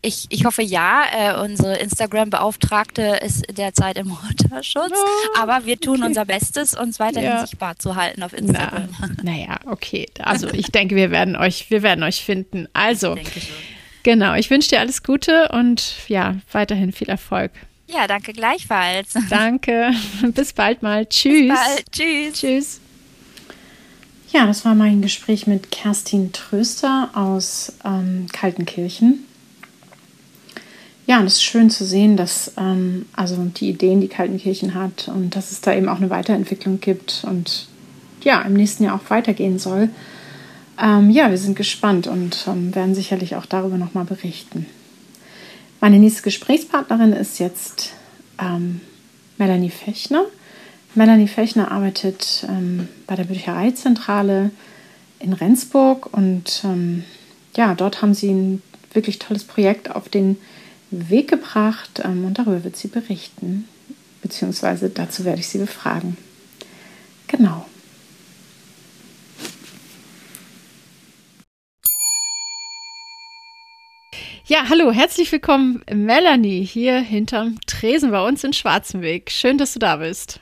[0.00, 1.04] Ich, ich hoffe ja.
[1.14, 4.92] Äh, unsere Instagram-Beauftragte ist derzeit im Mutterschutz.
[4.92, 6.06] Oh, aber wir tun okay.
[6.06, 7.46] unser Bestes, uns weiterhin ja.
[7.46, 8.88] sichtbar zu halten auf Instagram.
[9.00, 10.06] Na, naja, okay.
[10.18, 12.68] Also ich denke, wir werden euch, wir werden euch finden.
[12.72, 13.16] Also,
[14.02, 17.52] genau, ich wünsche dir alles Gute und ja, weiterhin viel Erfolg.
[17.94, 19.14] Ja, danke gleichfalls.
[19.30, 19.92] Danke.
[20.34, 21.06] Bis bald mal.
[21.06, 21.48] Tschüss.
[21.48, 21.92] Bis bald.
[21.92, 22.32] Tschüss.
[22.40, 22.80] Tschüss.
[24.32, 29.24] Ja, das war mein Gespräch mit Kerstin Tröster aus ähm, Kaltenkirchen.
[31.06, 35.08] Ja, und es ist schön zu sehen, dass ähm, also die Ideen, die Kaltenkirchen hat
[35.08, 37.68] und dass es da eben auch eine Weiterentwicklung gibt und
[38.22, 39.90] ja, im nächsten Jahr auch weitergehen soll.
[40.82, 44.66] Ähm, ja, wir sind gespannt und ähm, werden sicherlich auch darüber nochmal berichten.
[45.84, 47.92] Meine nächste Gesprächspartnerin ist jetzt
[48.40, 48.80] ähm,
[49.36, 50.24] Melanie Fechner.
[50.94, 54.50] Melanie Fechner arbeitet ähm, bei der Büchereizentrale
[55.18, 57.04] in Rendsburg und ähm,
[57.54, 58.62] ja, dort haben sie ein
[58.94, 60.38] wirklich tolles Projekt auf den
[60.90, 63.68] Weg gebracht ähm, und darüber wird sie berichten,
[64.22, 66.16] beziehungsweise dazu werde ich sie befragen.
[67.26, 67.66] Genau.
[74.54, 79.32] Ja, hallo, herzlich willkommen, Melanie, hier hinterm Tresen bei uns in Schwarzenweg.
[79.32, 80.38] Schön, dass du da bist.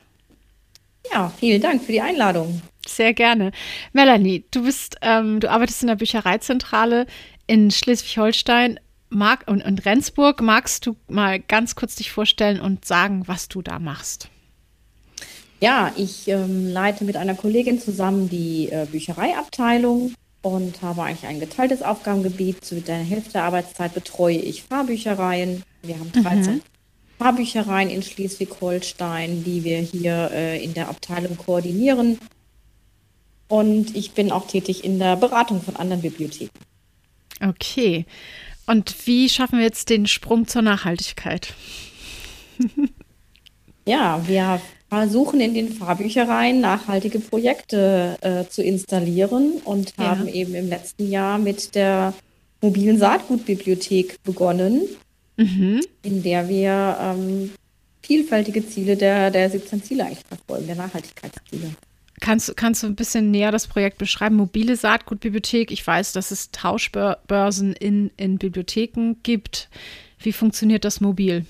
[1.11, 2.61] Ja, vielen Dank für die Einladung.
[2.87, 3.53] Sehr gerne.
[3.95, 7.07] Melanie, du bist, ähm, du arbeitest in der Büchereizentrale
[7.47, 10.43] in Schleswig-Holstein mag, und, und Rendsburg.
[10.43, 14.29] Magst du mal ganz kurz dich vorstellen und sagen, was du da machst?
[15.63, 21.41] Ja, ich ähm, leite mit einer Kollegin zusammen die äh, Büchereiabteilung und habe eigentlich ein
[21.41, 22.65] geteiltes Aufgabengebiet.
[22.65, 25.63] Zu der Hälfte der Arbeitszeit betreue ich Fahrbüchereien.
[25.83, 26.63] Wir haben 13 mhm.
[27.19, 32.19] Fahrbüchereien in Schleswig-Holstein, die wir hier äh, in der Abteilung koordinieren.
[33.49, 36.59] Und ich bin auch tätig in der Beratung von anderen Bibliotheken.
[37.41, 38.07] Okay.
[38.67, 41.55] Und wie schaffen wir jetzt den Sprung zur Nachhaltigkeit?
[43.85, 44.61] ja, wir
[44.93, 50.05] versuchen in den Fahrbüchereien nachhaltige Projekte äh, zu installieren und ja.
[50.05, 52.13] haben eben im letzten Jahr mit der
[52.61, 54.83] mobilen Saatgutbibliothek begonnen,
[55.39, 55.81] mhm.
[56.03, 57.53] in der wir ähm,
[58.03, 61.71] vielfältige Ziele der, der 17 Ziele eigentlich verfolgen, der Nachhaltigkeitsziele.
[62.21, 64.37] Kannst, kannst du ein bisschen näher das Projekt beschreiben?
[64.37, 65.71] Mobile Saatgutbibliothek.
[65.71, 69.71] Ich weiß, dass es Tauschbörsen in, in Bibliotheken gibt.
[70.19, 71.47] Wie funktioniert das mobil?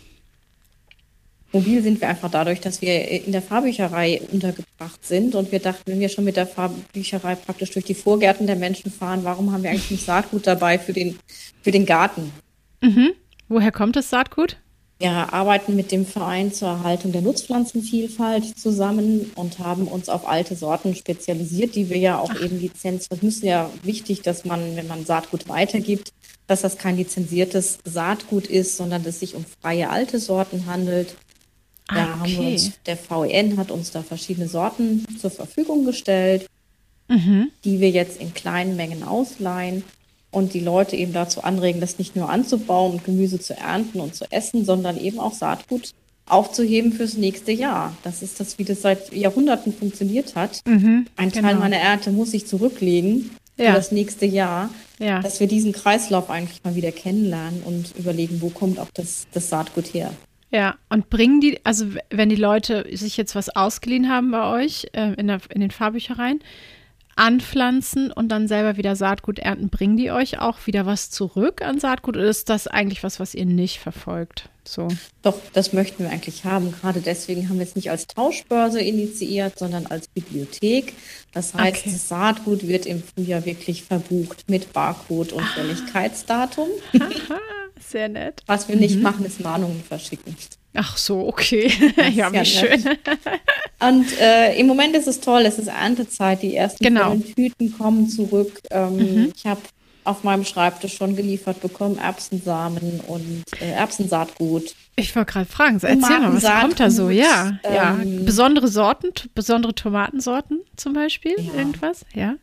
[1.53, 5.83] Mobil sind wir einfach dadurch, dass wir in der Fahrbücherei untergebracht sind und wir dachten,
[5.87, 9.63] wenn wir schon mit der Fahrbücherei praktisch durch die Vorgärten der Menschen fahren, warum haben
[9.63, 11.19] wir eigentlich nicht Saatgut dabei für den,
[11.63, 12.33] für den Garten?
[12.81, 13.13] Mhm.
[13.49, 14.57] Woher kommt das Saatgut?
[14.99, 20.55] Wir arbeiten mit dem Verein zur Erhaltung der Nutzpflanzenvielfalt zusammen und haben uns auf alte
[20.55, 22.41] Sorten spezialisiert, die wir ja auch Ach.
[22.41, 23.09] eben lizenz.
[23.09, 26.13] Das ist ja wichtig, dass man, wenn man Saatgut weitergibt,
[26.47, 31.17] dass das kein lizenziertes Saatgut ist, sondern dass es sich um freie alte Sorten handelt.
[31.95, 32.37] Da ah, okay.
[32.37, 36.47] haben wir uns, der VEN hat uns da verschiedene Sorten zur Verfügung gestellt,
[37.09, 37.51] mhm.
[37.65, 39.85] die wir jetzt in kleinen Mengen ausleihen
[40.31, 44.15] und die Leute eben dazu anregen, das nicht nur anzubauen und Gemüse zu ernten und
[44.15, 45.93] zu essen, sondern eben auch Saatgut
[46.27, 47.95] aufzuheben fürs nächste Jahr.
[48.05, 50.61] Das ist das, wie das seit Jahrhunderten funktioniert hat.
[50.67, 51.61] Mhm, Ein Teil genau.
[51.61, 53.75] meiner Ernte muss ich zurücklegen für ja.
[53.75, 55.21] das nächste Jahr, ja.
[55.21, 59.51] dass wir diesen Kreislauf eigentlich mal wieder kennenlernen und überlegen, wo kommt auch das, das
[59.51, 60.13] Saatgut her.
[60.53, 64.87] Ja, und bringen die, also wenn die Leute sich jetzt was ausgeliehen haben bei euch
[64.93, 66.41] äh, in, der, in den Fahrbüchereien,
[67.17, 71.79] anpflanzen und dann selber wieder Saatgut ernten, bringen die euch auch wieder was zurück an
[71.79, 74.49] Saatgut oder ist das eigentlich was, was ihr nicht verfolgt?
[74.65, 74.89] So.
[75.23, 76.73] Doch, das möchten wir eigentlich haben.
[76.73, 80.95] Gerade deswegen haben wir es nicht als Tauschbörse initiiert, sondern als Bibliothek.
[81.33, 81.91] Das heißt, okay.
[81.93, 85.55] das Saatgut wird im Frühjahr wirklich verbucht mit Barcode und ah.
[85.55, 86.69] Fälligkeitsdatum.
[87.89, 88.43] Sehr nett.
[88.47, 89.03] Was wir nicht mhm.
[89.03, 90.37] machen, ist Mahnungen verschicken.
[90.75, 91.71] Ach so, okay.
[92.15, 92.83] ja, wie ja schön.
[93.81, 97.17] Und äh, im Moment ist es toll, es ist Erntezeit, die ersten genau.
[97.17, 98.61] Tüten kommen zurück.
[98.71, 99.33] Ähm, mhm.
[99.37, 99.61] Ich habe
[100.05, 104.75] auf meinem Schreibtisch schon geliefert bekommen, Erbsensamen und äh, Erbsensaatgut.
[104.97, 107.11] Ich wollte gerade fragen, erzähl mal, was kommt da so?
[107.11, 107.99] Ja, ähm, ja.
[108.25, 111.55] Besondere Sorten, besondere Tomatensorten zum Beispiel, ja.
[111.55, 112.05] irgendwas?
[112.15, 112.35] Ja.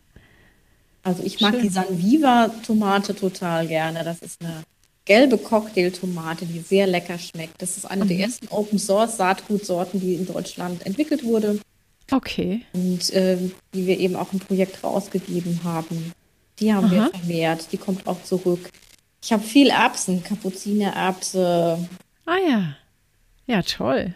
[1.03, 1.63] Also ich mag Schön.
[1.63, 4.03] die Sanviva-Tomate total gerne.
[4.03, 4.63] Das ist eine
[5.09, 7.59] gelbe Cocktailtomate, die sehr lecker schmeckt.
[7.63, 8.09] Das ist eine mhm.
[8.09, 11.59] der ersten Open-Source-Saatgutsorten, die in Deutschland entwickelt wurde.
[12.11, 12.61] Okay.
[12.73, 13.37] Und äh,
[13.73, 16.13] die wir eben auch im Projekt rausgegeben haben.
[16.59, 16.93] Die haben Aha.
[16.93, 17.71] wir vermehrt.
[17.71, 18.69] Die kommt auch zurück.
[19.23, 21.89] Ich habe viel Erbsen, Kapuzinererbse.
[22.27, 22.75] Ah ja.
[23.47, 24.13] Ja, toll.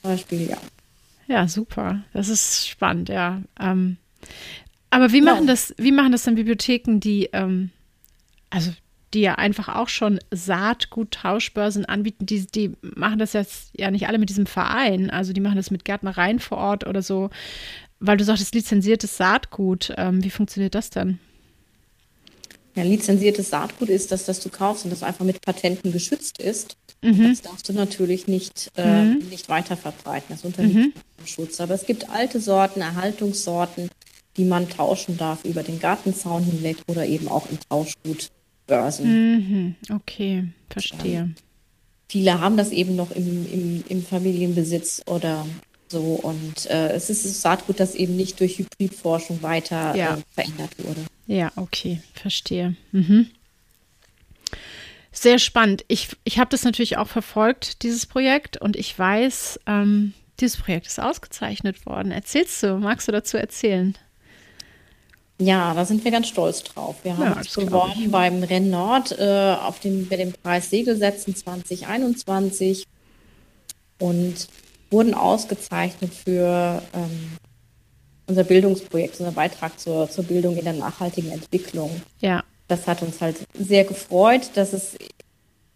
[0.00, 0.56] Zum Beispiel, ja.
[1.28, 2.02] Ja, super.
[2.14, 3.42] Das ist spannend, ja.
[3.60, 3.98] Ähm,
[4.88, 5.52] aber wie machen ja.
[5.52, 7.70] das, wie machen das dann Bibliotheken, die, ähm,
[8.48, 8.72] also
[9.14, 14.18] die ja einfach auch schon Saatguttauschbörsen anbieten, die, die machen das jetzt ja nicht alle
[14.18, 15.10] mit diesem Verein.
[15.10, 17.30] Also die machen das mit Gärtnereien vor Ort oder so.
[18.00, 19.94] Weil du sagtest, lizenziertes Saatgut.
[19.96, 21.20] Ähm, wie funktioniert das dann?
[22.74, 26.76] Ja, lizenziertes Saatgut ist das, das du kaufst und das einfach mit Patenten geschützt ist.
[27.02, 27.28] Mhm.
[27.28, 29.18] Das darfst du natürlich nicht, äh, mhm.
[29.30, 30.26] nicht weiter verbreiten.
[30.30, 30.92] Das unterliegt mhm.
[31.24, 31.60] Schutz.
[31.60, 33.90] Aber es gibt alte Sorten, Erhaltungssorten,
[34.36, 37.58] die man tauschen darf über den Gartenzaun hinweg oder eben auch in
[38.66, 39.36] Tauschgutbörsen.
[39.36, 39.74] Mhm.
[39.90, 41.12] Okay, verstehe.
[41.12, 41.28] Ja.
[42.08, 45.46] Viele haben das eben noch im, im, im Familienbesitz oder
[45.88, 46.00] so.
[46.00, 50.16] Und äh, es ist das Saatgut, das eben nicht durch Hybridforschung weiter ja.
[50.16, 51.04] äh, verändert wurde.
[51.26, 52.76] Ja, okay, verstehe.
[52.92, 53.30] Mhm.
[55.10, 55.84] Sehr spannend.
[55.88, 60.86] Ich, ich habe das natürlich auch verfolgt, dieses Projekt, und ich weiß, ähm, dieses Projekt
[60.88, 62.10] ist ausgezeichnet worden.
[62.10, 63.96] Erzählst du, magst du dazu erzählen?
[65.38, 66.96] Ja, da sind wir ganz stolz drauf.
[67.02, 71.34] Wir haben ja, uns beworben beim Renn Nord äh, auf den, bei dem Preis Segelsetzen
[71.34, 72.86] 2021
[73.98, 74.48] und
[74.90, 77.36] wurden ausgezeichnet für ähm,
[78.26, 81.90] unser Bildungsprojekt, unser Beitrag zur, zur Bildung in der nachhaltigen Entwicklung.
[82.20, 82.44] Ja.
[82.68, 84.96] Das hat uns halt sehr gefreut, dass es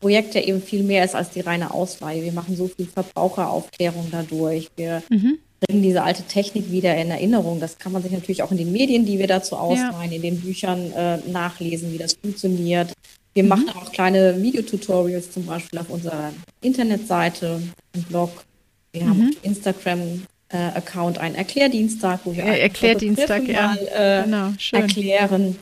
[0.00, 2.22] Projekt ja eben viel mehr ist als die reine Ausleihe.
[2.22, 4.70] Wir machen so viel Verbraucheraufklärung dadurch.
[4.76, 5.38] Wir mhm.
[5.60, 7.60] Bringen diese alte Technik wieder in Erinnerung.
[7.60, 10.16] Das kann man sich natürlich auch in den Medien, die wir dazu ausleihen, ja.
[10.16, 12.92] in den Büchern äh, nachlesen, wie das funktioniert.
[13.34, 13.48] Wir mhm.
[13.48, 17.60] machen auch kleine Videotutorials zum Beispiel auf unserer Internetseite,
[17.94, 18.44] im Blog.
[18.92, 19.08] Wir mhm.
[19.08, 23.68] haben auf Instagram äh, Account einen Erklärdienstag, wo wir äh, Erklärdienstag, ja.
[23.68, 25.56] mal äh, genau, erklären.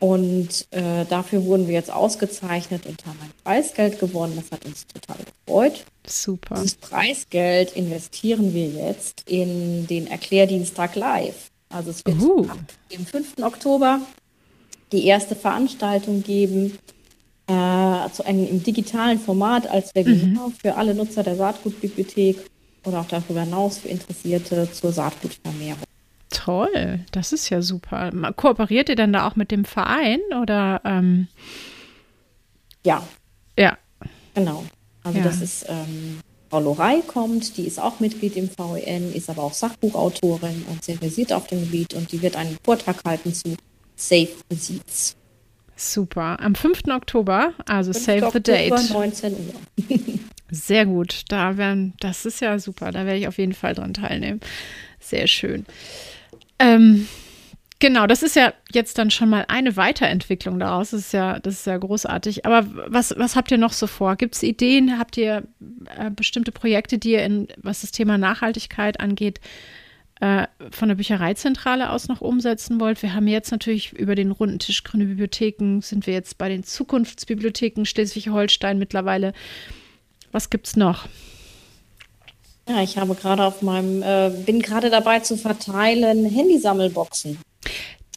[0.00, 4.34] Und äh, dafür wurden wir jetzt ausgezeichnet und haben ein Preisgeld gewonnen.
[4.36, 5.84] Das hat uns total gefreut.
[6.06, 6.54] Super.
[6.56, 11.50] Dieses Preisgeld investieren wir jetzt in den Erklärdienstag live.
[11.68, 12.46] Also es wird uh.
[12.92, 13.42] dem 5.
[13.42, 14.00] Oktober
[14.92, 16.78] die erste Veranstaltung geben,
[17.48, 20.52] äh, zu einem, im digitalen Format als Webinar mhm.
[20.52, 22.38] für alle Nutzer der Saatgutbibliothek
[22.84, 25.87] oder auch darüber hinaus für Interessierte zur Saatgutvermehrung.
[26.30, 28.10] Toll, das ist ja super.
[28.36, 30.80] Kooperiert ihr denn da auch mit dem Verein oder?
[30.84, 31.28] Ähm
[32.84, 33.06] ja.
[33.58, 33.78] Ja.
[34.34, 34.64] Genau.
[35.04, 35.24] Also ja.
[35.24, 36.20] das ist ähm,
[36.50, 40.96] Frau Lorei kommt, die ist auch Mitglied im VEN, ist aber auch Sachbuchautorin und sehr
[40.96, 43.56] versiert auf dem Gebiet und die wird einen Vortrag halten zu
[43.96, 45.16] Safe Seeds.
[45.76, 46.40] Super.
[46.40, 46.82] Am 5.
[46.90, 48.04] Oktober, also 5.
[48.04, 48.90] Save the Date.
[48.90, 49.88] 19 Uhr.
[50.50, 51.22] Sehr gut.
[51.28, 52.90] Da werden, das ist ja super.
[52.90, 54.40] Da werde ich auf jeden Fall dran teilnehmen.
[54.98, 55.66] Sehr schön.
[56.58, 57.06] Ähm,
[57.78, 60.90] genau, das ist ja jetzt dann schon mal eine Weiterentwicklung daraus.
[60.90, 62.46] Das ist ja, das ist ja großartig.
[62.46, 64.16] Aber was, was habt ihr noch so vor?
[64.16, 64.98] Gibt es Ideen?
[64.98, 65.44] Habt ihr
[65.96, 69.40] äh, bestimmte Projekte, die ihr in, was das Thema Nachhaltigkeit angeht,
[70.20, 73.02] äh, von der Büchereizentrale aus noch umsetzen wollt?
[73.02, 76.64] Wir haben jetzt natürlich über den runden Tisch Grüne Bibliotheken, sind wir jetzt bei den
[76.64, 79.32] Zukunftsbibliotheken Schleswig-Holstein mittlerweile.
[80.32, 81.08] Was gibt's noch?
[82.68, 87.38] Ja, ich habe gerade auf meinem, äh, bin gerade dabei zu verteilen Handysammelboxen.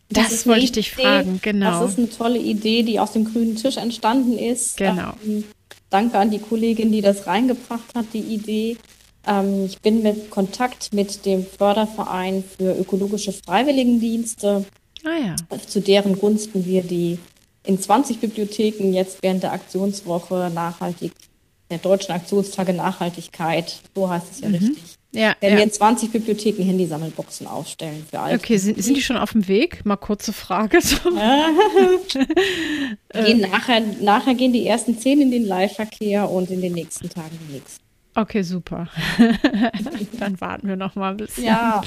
[0.09, 1.81] Das, das wollte ich dich fragen, genau.
[1.81, 4.75] Das ist eine tolle Idee, die aus dem grünen Tisch entstanden ist.
[4.75, 5.13] Genau.
[5.25, 5.45] Ähm,
[5.89, 8.77] danke an die Kollegin, die das reingebracht hat, die Idee.
[9.25, 14.65] Ähm, ich bin mit Kontakt mit dem Förderverein für ökologische Freiwilligendienste,
[15.05, 15.59] ah, ja.
[15.65, 17.17] zu deren Gunsten wir die
[17.63, 21.13] in 20 Bibliotheken jetzt während der Aktionswoche nachhaltig
[21.72, 24.55] der Deutschen Aktionstage Nachhaltigkeit, so heißt es ja mhm.
[24.55, 24.97] richtig.
[25.13, 25.57] Ja, werden ja.
[25.57, 28.36] wir in 20 Bibliotheken Handysammelboxen aufstellen für alle.
[28.36, 29.86] Okay, sind, sind die schon auf dem Weg?
[29.86, 30.80] Mal kurze Frage.
[33.13, 37.38] gehen nachher, nachher gehen die ersten zehn in den Leihverkehr und in den nächsten Tagen
[37.47, 37.82] die nächsten.
[38.15, 38.88] Okay, super.
[40.19, 41.43] Dann warten wir noch mal ein bisschen.
[41.45, 41.82] Ja.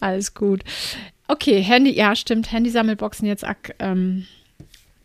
[0.00, 0.62] Alles gut.
[1.26, 2.52] Okay, Handy, ja, stimmt.
[2.52, 3.44] Handysammelboxen jetzt
[3.78, 4.26] ähm,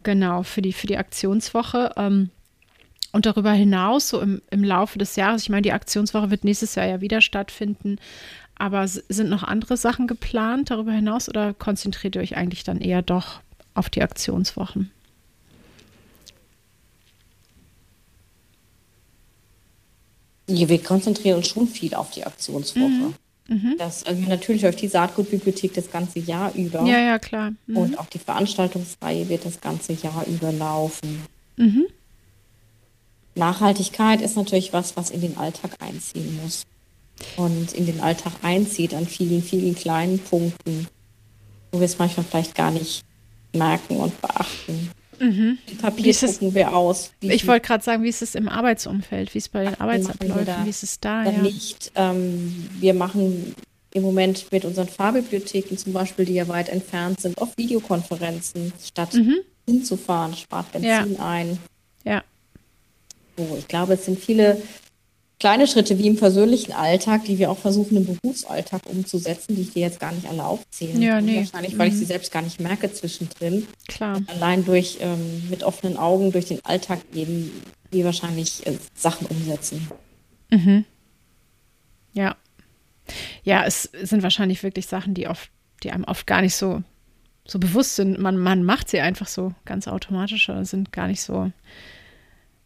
[0.03, 1.91] genau für die, für die Aktionswoche.
[1.97, 2.29] Ähm,
[3.11, 6.75] und darüber hinaus, so im, im Laufe des Jahres, ich meine, die Aktionswoche wird nächstes
[6.75, 7.97] Jahr ja wieder stattfinden,
[8.55, 13.01] aber sind noch andere Sachen geplant darüber hinaus oder konzentriert ihr euch eigentlich dann eher
[13.01, 13.39] doch
[13.73, 14.91] auf die Aktionswochen?
[20.47, 22.89] Ja, wir konzentrieren uns schon viel auf die Aktionswoche.
[22.89, 23.13] Mhm.
[23.47, 23.75] Mhm.
[23.77, 26.83] Das, also natürlich läuft die Saatgutbibliothek das ganze Jahr über.
[26.85, 27.53] Ja, ja, klar.
[27.65, 27.77] Mhm.
[27.77, 31.23] Und auch die Veranstaltungsreihe wird das ganze Jahr über laufen.
[31.57, 31.87] Mhm.
[33.39, 36.65] Nachhaltigkeit ist natürlich was, was in den Alltag einziehen muss.
[37.35, 40.87] Und in den Alltag einzieht an vielen, vielen kleinen Punkten,
[41.71, 43.03] wo wir es manchmal vielleicht gar nicht
[43.53, 44.91] merken und beachten.
[45.19, 45.57] Mhm.
[45.81, 47.11] Papier drucken wir aus.
[47.19, 49.33] Wie ich wollte gerade sagen, wie ist es im Arbeitsumfeld?
[49.33, 50.65] Wie ist es bei den Arbeitsabläufen?
[50.65, 51.25] Wie ist es da?
[51.25, 51.31] Ja.
[51.31, 51.91] Nicht.
[51.95, 53.53] Ähm, wir machen
[53.93, 59.13] im Moment mit unseren Fahrbibliotheken zum Beispiel, die ja weit entfernt sind, oft Videokonferenzen, statt
[59.13, 59.39] mhm.
[59.67, 61.25] hinzufahren, spart Benzin ja.
[61.25, 61.57] ein.
[62.05, 62.23] Ja.
[63.39, 64.61] So, ich glaube, es sind viele
[65.39, 69.71] kleine Schritte wie im persönlichen Alltag, die wir auch versuchen im Berufsalltag umzusetzen, die ich
[69.71, 71.37] dir jetzt gar nicht alle aufzählen ja, nee.
[71.37, 71.93] Wahrscheinlich, weil mhm.
[71.93, 73.65] ich sie selbst gar nicht merke zwischendrin.
[73.87, 74.21] Klar.
[74.27, 77.51] Allein durch ähm, mit offenen Augen durch den Alltag gehen,
[77.93, 79.89] die wahrscheinlich äh, Sachen umsetzen.
[80.51, 80.83] Mhm.
[82.13, 82.35] Ja.
[83.43, 85.49] Ja, es sind wahrscheinlich wirklich Sachen, die oft,
[85.83, 86.83] die einem oft gar nicht so,
[87.47, 88.19] so bewusst sind.
[88.19, 91.51] Man, man macht sie einfach so ganz automatisch oder sind gar nicht so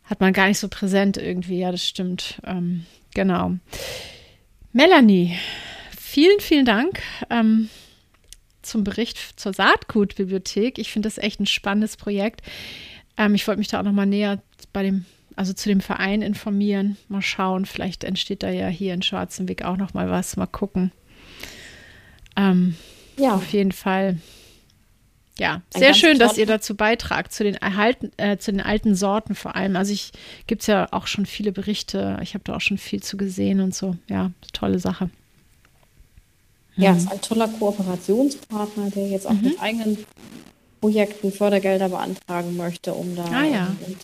[0.03, 1.59] hat man gar nicht so präsent irgendwie.
[1.59, 2.41] Ja, das stimmt.
[2.45, 3.55] Ähm, genau.
[4.71, 5.37] Melanie,
[5.97, 7.69] vielen, vielen Dank ähm,
[8.61, 10.77] zum Bericht zur Saatgutbibliothek.
[10.79, 12.41] Ich finde das echt ein spannendes Projekt.
[13.17, 14.41] Ähm, ich wollte mich da auch noch mal näher
[14.73, 16.97] bei dem, also zu dem Verein informieren.
[17.07, 20.35] Mal schauen, vielleicht entsteht da ja hier in Schwarzenweg auch noch mal was.
[20.37, 20.91] Mal gucken.
[22.35, 22.75] Ähm,
[23.17, 23.35] ja.
[23.35, 24.17] Auf jeden Fall
[25.39, 29.33] ja, sehr schön, dass ihr dazu beitragt, zu den, erhalten, äh, zu den alten Sorten
[29.33, 29.75] vor allem.
[29.75, 30.11] Also ich
[30.45, 33.59] gibt es ja auch schon viele Berichte, ich habe da auch schon viel zu gesehen
[33.59, 33.95] und so.
[34.07, 35.09] Ja, tolle Sache.
[36.75, 36.97] Ja, mhm.
[36.97, 39.41] ist ein toller Kooperationspartner, der jetzt auch mhm.
[39.41, 39.97] mit eigenen
[40.81, 43.75] Projekten Fördergelder beantragen möchte, um da ah, ja.
[43.87, 43.97] und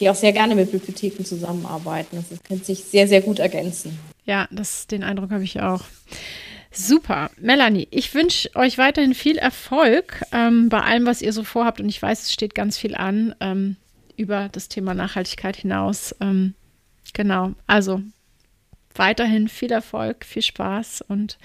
[0.00, 2.16] die auch sehr gerne mit Bibliotheken zusammenarbeiten.
[2.28, 3.98] Das könnte sich sehr, sehr gut ergänzen.
[4.26, 5.82] Ja, das, den Eindruck habe ich auch.
[6.76, 7.30] Super.
[7.40, 11.80] Melanie, ich wünsche euch weiterhin viel Erfolg ähm, bei allem, was ihr so vorhabt.
[11.80, 13.76] Und ich weiß, es steht ganz viel an ähm,
[14.16, 16.14] über das Thema Nachhaltigkeit hinaus.
[16.20, 16.54] Ähm,
[17.12, 17.52] genau.
[17.66, 18.02] Also
[18.94, 21.38] weiterhin viel Erfolg, viel Spaß und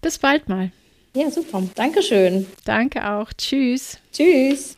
[0.00, 0.70] bis bald mal.
[1.14, 1.62] Ja, super.
[1.74, 2.46] Dankeschön.
[2.64, 3.32] Danke auch.
[3.32, 3.98] Tschüss.
[4.12, 4.76] Tschüss.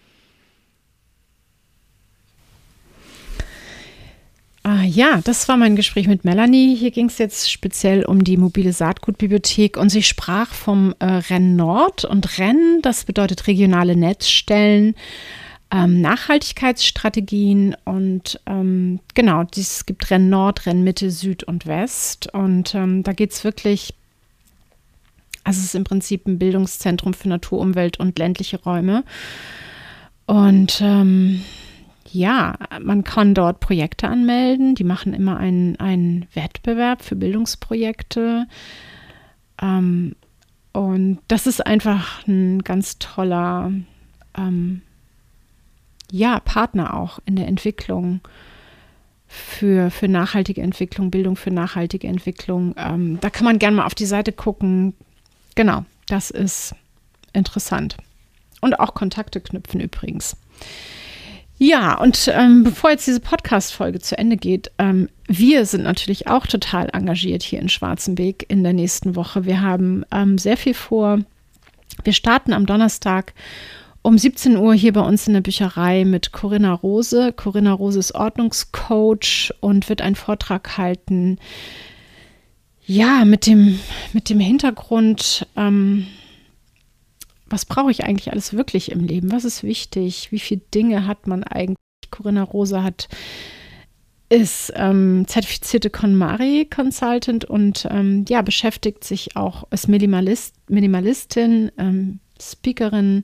[4.68, 6.74] Ah, ja, das war mein Gespräch mit Melanie.
[6.74, 11.54] Hier ging es jetzt speziell um die mobile Saatgutbibliothek und sie sprach vom äh, Renn
[11.54, 12.04] Nord.
[12.04, 14.96] Und Renn, das bedeutet regionale Netzstellen,
[15.70, 22.34] ähm, Nachhaltigkeitsstrategien und ähm, genau, es gibt Renn Nord, Renn Mitte, Süd und West.
[22.34, 23.94] Und ähm, da geht es wirklich,
[25.44, 29.04] also es ist im Prinzip ein Bildungszentrum für Natur, Umwelt und ländliche Räume.
[30.26, 31.44] Und ähm,
[32.16, 34.74] ja, man kann dort Projekte anmelden.
[34.74, 38.46] Die machen immer einen, einen Wettbewerb für Bildungsprojekte.
[39.60, 40.16] Ähm,
[40.72, 43.70] und das ist einfach ein ganz toller
[44.36, 44.80] ähm,
[46.10, 48.20] ja, Partner auch in der Entwicklung
[49.26, 52.74] für, für nachhaltige Entwicklung, Bildung für nachhaltige Entwicklung.
[52.78, 54.94] Ähm, da kann man gerne mal auf die Seite gucken.
[55.54, 56.74] Genau, das ist
[57.34, 57.98] interessant.
[58.62, 60.36] Und auch Kontakte knüpfen übrigens.
[61.58, 66.46] Ja, und ähm, bevor jetzt diese Podcast-Folge zu Ende geht, ähm, wir sind natürlich auch
[66.46, 69.46] total engagiert hier in Schwarzenbeek in der nächsten Woche.
[69.46, 71.20] Wir haben ähm, sehr viel vor.
[72.04, 73.32] Wir starten am Donnerstag
[74.02, 77.32] um 17 Uhr hier bei uns in der Bücherei mit Corinna Rose.
[77.32, 81.38] Corinna Rose ist Ordnungscoach und wird einen Vortrag halten.
[82.84, 83.80] Ja, mit dem,
[84.12, 86.06] mit dem Hintergrund, ähm,
[87.48, 89.32] was brauche ich eigentlich alles wirklich im Leben?
[89.32, 90.32] Was ist wichtig?
[90.32, 91.76] Wie viele Dinge hat man eigentlich?
[92.10, 93.08] Corinna Rosa hat
[94.28, 102.18] ist ähm, zertifizierte KonMari Consultant und ähm, ja, beschäftigt sich auch als Minimalist, Minimalistin, ähm,
[102.40, 103.22] Speakerin,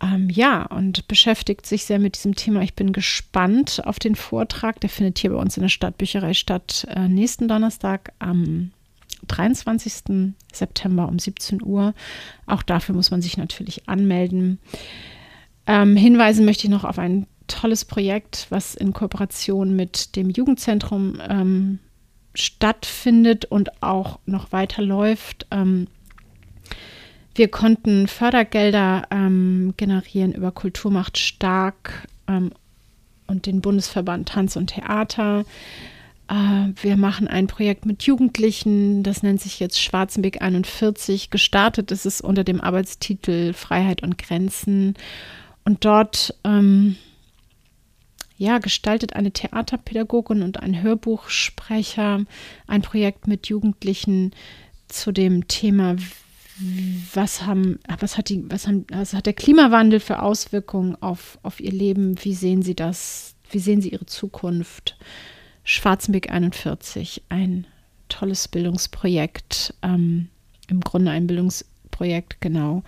[0.00, 2.62] ähm, ja, und beschäftigt sich sehr mit diesem Thema.
[2.62, 4.80] Ich bin gespannt auf den Vortrag.
[4.80, 8.70] Der findet hier bei uns in der Stadtbücherei statt, äh, nächsten Donnerstag am
[9.26, 10.34] 23.
[10.52, 11.94] September um 17 Uhr.
[12.46, 14.58] Auch dafür muss man sich natürlich anmelden.
[15.66, 21.20] Ähm, hinweisen möchte ich noch auf ein tolles Projekt, was in Kooperation mit dem Jugendzentrum
[21.28, 21.78] ähm,
[22.34, 25.46] stattfindet und auch noch weiterläuft.
[25.50, 25.86] Ähm,
[27.34, 32.52] wir konnten Fördergelder ähm, generieren über Kulturmacht stark ähm,
[33.26, 35.44] und den Bundesverband Tanz und Theater.
[36.28, 41.30] Äh, wir machen ein Projekt mit Jugendlichen, das nennt sich jetzt Schwarzenbeck 41.
[41.30, 44.94] Gestartet ist es unter dem Arbeitstitel Freiheit und Grenzen.
[45.64, 46.96] und dort ähm,
[48.36, 52.24] ja, gestaltet eine Theaterpädagogin und ein Hörbuchsprecher
[52.66, 54.32] ein Projekt mit Jugendlichen
[54.88, 55.96] zu dem Thema,
[57.14, 61.60] was haben, was hat die, was haben, was hat der Klimawandel für Auswirkungen auf, auf
[61.60, 62.16] ihr Leben?
[62.22, 63.34] Wie sehen sie das?
[63.50, 64.96] Wie sehen sie ihre Zukunft?
[65.64, 67.66] Schwarzenbeck 41, ein
[68.08, 70.28] tolles Bildungsprojekt, ähm,
[70.68, 72.82] im Grunde ein Bildungsprojekt, genau,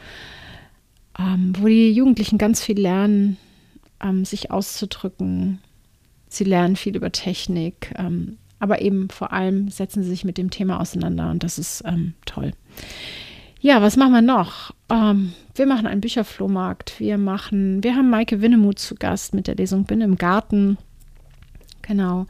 [1.18, 3.38] ähm, wo die Jugendlichen ganz viel lernen,
[4.02, 5.60] ähm, sich auszudrücken.
[6.28, 10.50] Sie lernen viel über Technik, ähm, aber eben vor allem setzen sie sich mit dem
[10.50, 12.52] Thema auseinander und das ist ähm, toll.
[13.60, 14.72] Ja, was machen wir noch?
[14.90, 17.00] Ähm, wir machen einen Bücherflohmarkt.
[17.00, 20.78] Wir machen, wir haben Maike Winnemuth zu Gast mit der Lesung Bin im Garten.
[21.86, 22.26] Genau.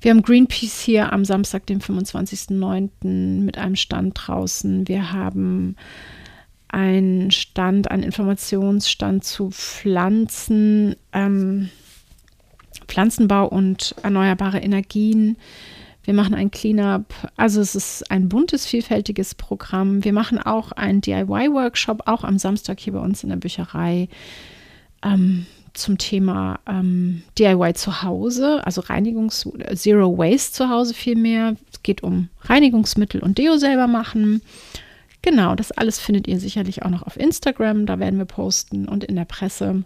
[0.00, 3.42] Wir haben Greenpeace hier am Samstag, dem 25.09.
[3.42, 4.86] mit einem Stand draußen.
[4.86, 5.76] Wir haben
[6.68, 11.70] einen Stand, einen Informationsstand zu Pflanzen, ähm,
[12.86, 15.36] Pflanzenbau und erneuerbare Energien.
[16.04, 17.12] Wir machen ein Cleanup.
[17.36, 20.04] Also es ist ein buntes, vielfältiges Programm.
[20.04, 24.08] Wir machen auch einen DIY-Workshop, auch am Samstag hier bei uns in der Bücherei.
[25.02, 31.56] Ähm, zum Thema ähm, DIY zu Hause, also Reinigungs Zero Waste zu Hause vielmehr.
[31.72, 34.42] Es geht um Reinigungsmittel und Deo selber machen.
[35.22, 39.04] Genau, das alles findet ihr sicherlich auch noch auf Instagram, da werden wir posten und
[39.04, 39.84] in der Presse.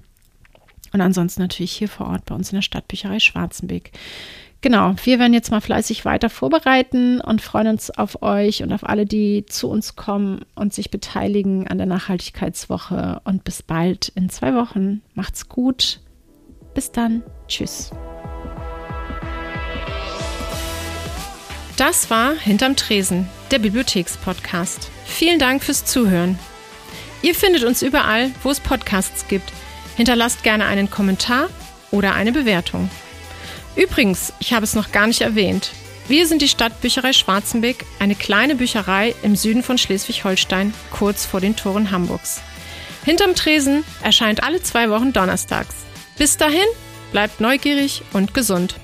[0.93, 3.91] Und ansonsten natürlich hier vor Ort bei uns in der Stadtbücherei Schwarzenbeck.
[4.65, 8.89] Genau, wir werden jetzt mal fleißig weiter vorbereiten und freuen uns auf euch und auf
[8.89, 13.21] alle, die zu uns kommen und sich beteiligen an der Nachhaltigkeitswoche.
[13.25, 15.03] Und bis bald in zwei Wochen.
[15.13, 16.01] Macht's gut.
[16.73, 17.23] Bis dann.
[17.47, 17.91] Tschüss.
[21.77, 24.91] Das war Hinterm Tresen, der Bibliothekspodcast.
[25.05, 26.39] Vielen Dank fürs Zuhören.
[27.21, 29.53] Ihr findet uns überall, wo es Podcasts gibt.
[29.99, 31.51] Hinterlasst gerne einen Kommentar
[31.91, 32.89] oder eine Bewertung.
[33.77, 35.73] Übrigens, ich habe es noch gar nicht erwähnt.
[36.07, 41.57] Wir sind die Stadtbücherei Schwarzenbeck, eine kleine Bücherei im Süden von Schleswig-Holstein, kurz vor den
[41.57, 42.43] Toren Hamburgs.
[43.05, 45.75] Hinterm Tresen erscheint alle zwei Wochen donnerstags.
[46.19, 46.67] Bis dahin,
[47.13, 48.77] bleibt neugierig und gesund.